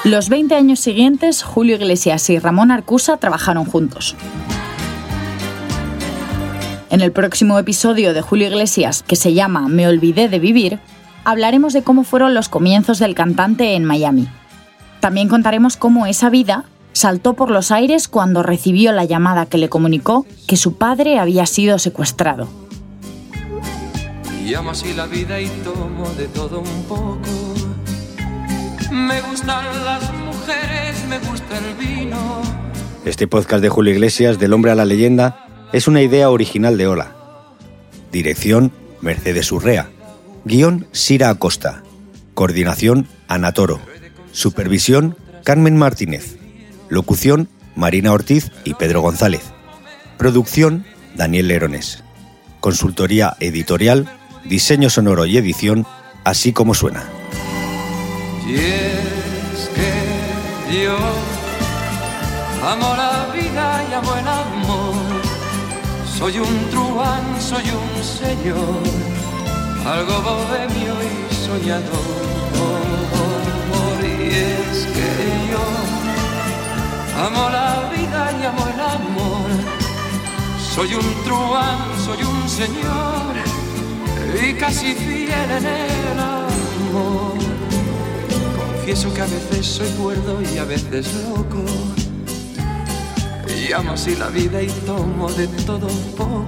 Los 0.04 0.28
20 0.28 0.54
años 0.54 0.80
siguientes, 0.80 1.42
Julio 1.42 1.76
Iglesias 1.76 2.28
y 2.30 2.38
Ramón 2.38 2.70
Arcusa 2.70 3.18
trabajaron 3.18 3.64
juntos. 3.64 4.16
En 6.92 7.00
el 7.00 7.11
próximo 7.11 7.59
episodio 7.59 8.12
de 8.12 8.20
Julio 8.20 8.48
Iglesias, 8.48 9.02
que 9.02 9.16
se 9.16 9.33
llama 9.33 9.66
Me 9.66 9.88
olvidé 9.88 10.28
de 10.28 10.38
vivir, 10.38 10.78
hablaremos 11.24 11.72
de 11.72 11.83
cómo 11.83 12.05
fueron 12.05 12.35
los 12.35 12.50
comienzos 12.50 12.98
del 12.98 13.14
cantante 13.14 13.76
en 13.76 13.87
Miami. 13.87 14.28
También 15.00 15.26
contaremos 15.26 15.78
cómo 15.78 16.05
esa 16.05 16.28
vida 16.28 16.66
saltó 16.92 17.33
por 17.33 17.50
los 17.50 17.70
aires 17.70 18.09
cuando 18.09 18.42
recibió 18.42 18.92
la 18.92 19.07
llamada 19.07 19.46
que 19.46 19.57
le 19.57 19.70
comunicó 19.70 20.26
que 20.46 20.59
su 20.59 20.76
padre 20.76 21.18
había 21.18 21.46
sido 21.46 21.78
secuestrado. 21.78 22.46
Y 24.44 24.52
amo 24.52 24.72
así 24.72 24.92
la 24.92 25.07
vida 25.07 25.40
y 25.40 25.48
tomo 25.64 26.11
de 26.18 26.26
todo 26.26 26.61
un 26.61 26.83
poco. 26.83 27.18
Me 28.90 29.18
gustan 29.22 29.64
las 29.87 30.12
mujeres, 30.12 31.07
me 31.09 31.18
gusta 31.20 31.57
el 31.57 31.74
vino. 31.74 32.42
Este 33.07 33.26
podcast 33.26 33.62
de 33.62 33.70
Julio 33.70 33.94
Iglesias, 33.94 34.38
Del 34.38 34.52
hombre 34.52 34.72
a 34.72 34.74
la 34.74 34.85
leyenda, 34.85 35.41
es 35.72 35.88
una 35.88 36.02
idea 36.02 36.30
original 36.30 36.76
de 36.76 36.87
Ola. 36.87 37.12
Dirección, 38.11 38.72
Mercedes 39.00 39.50
Urrea. 39.50 39.88
Guión, 40.44 40.87
Sira 40.92 41.30
Acosta. 41.30 41.82
Coordinación, 42.35 43.08
Ana 43.28 43.52
Toro. 43.52 43.80
Supervisión, 44.32 45.16
Carmen 45.44 45.76
Martínez. 45.76 46.37
Locución, 46.88 47.48
Marina 47.74 48.12
Ortiz 48.12 48.50
y 48.64 48.74
Pedro 48.74 49.00
González. 49.00 49.42
Producción, 50.18 50.85
Daniel 51.14 51.48
Lerones. 51.48 52.04
Consultoría 52.61 53.37
editorial, 53.40 54.08
diseño 54.44 54.90
sonoro 54.90 55.26
y 55.26 55.37
edición, 55.38 55.87
así 56.24 56.52
como 56.52 56.74
suena. 56.74 57.04
Y 58.46 58.54
es 58.54 59.70
que 59.74 59.92
la 62.61 63.32
vida 63.35 63.85
y 63.90 63.94
amor. 63.94 64.82
Soy 66.22 66.38
un 66.38 66.70
truán, 66.70 67.24
soy 67.40 67.64
un 67.64 68.00
señor, 68.00 68.80
algo 69.85 70.22
bohemio 70.22 70.94
y 71.02 71.35
soñador. 71.35 71.82
Y 74.04 74.28
es 74.28 74.87
que 74.94 75.08
yo 75.50 75.64
amo 77.26 77.50
la 77.50 77.90
vida 77.90 78.30
y 78.40 78.44
amo 78.44 78.64
el 78.72 78.80
amor. 78.80 79.50
Soy 80.72 80.94
un 80.94 81.24
truán, 81.24 81.78
soy 82.04 82.22
un 82.22 82.48
señor 82.48 83.35
y 84.40 84.54
casi 84.54 84.94
fiel 84.94 85.50
en 85.58 85.66
el 85.66 86.20
amor. 86.20 87.35
Confieso 88.76 89.12
que 89.12 89.22
a 89.22 89.26
veces 89.26 89.66
soy 89.66 89.88
cuerdo 90.00 90.40
y 90.40 90.58
a 90.58 90.64
veces 90.64 91.04
loco. 91.24 91.64
Y 93.72 93.74
amo 93.74 93.92
así 93.92 94.14
la 94.16 94.28
vida 94.28 94.61
y 94.61 94.66
tomo 94.85 95.30
de 95.32 95.46
todo 95.64 95.87
un 95.87 96.14
poco. 96.14 96.44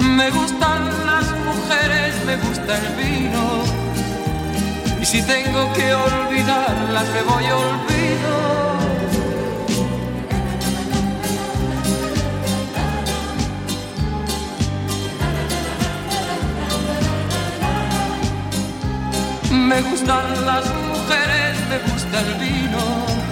Me 0.00 0.28
gustan 0.32 0.82
las 1.06 1.26
mujeres, 1.46 2.12
me 2.26 2.36
gusta 2.38 2.76
el 2.76 2.96
vino. 2.96 3.62
Y 5.00 5.04
si 5.04 5.22
tengo 5.22 5.72
que 5.74 5.94
olvidarlas, 5.94 7.06
me 7.14 7.22
voy 7.22 7.44
a. 7.44 7.80
Me 19.52 19.82
gustan 19.82 20.46
las 20.46 20.64
mujeres, 20.64 21.56
me 21.70 21.92
gusta 21.92 22.20
el 22.22 22.34
vino. 22.40 23.29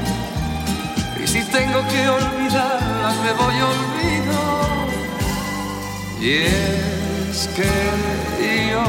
Tengo 1.52 1.80
que 1.88 2.08
olvidarlas, 2.08 3.16
me 3.24 3.32
voy 3.32 3.54
olvido. 3.72 4.40
Y 6.20 6.30
es 6.42 7.48
que 7.56 8.70
yo 8.70 8.84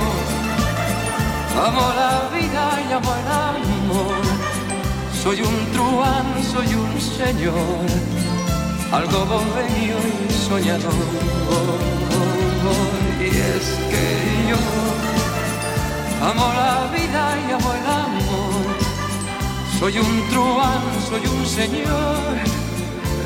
amo 1.66 1.94
la 1.96 2.30
vida 2.36 2.64
y 2.88 2.94
amo 2.94 3.14
el 3.22 3.28
amor. 3.32 4.22
Soy 5.24 5.42
un 5.42 5.72
truán, 5.72 6.28
soy 6.52 6.74
un 6.76 7.00
señor, 7.00 7.86
algo 8.92 9.26
bohemio 9.26 9.98
y 10.28 10.34
soñador. 10.34 10.94
Y 13.22 13.28
es 13.28 13.66
que 13.90 14.50
yo 14.50 14.58
Amo 16.22 16.52
la 16.54 16.92
vida 16.94 17.38
y 17.48 17.52
amo 17.52 17.74
el 17.74 17.86
amor. 17.88 18.76
Soy 19.80 19.98
un 19.98 20.30
truán, 20.30 20.84
soy 21.10 21.26
un 21.26 21.46
señor 21.46 22.49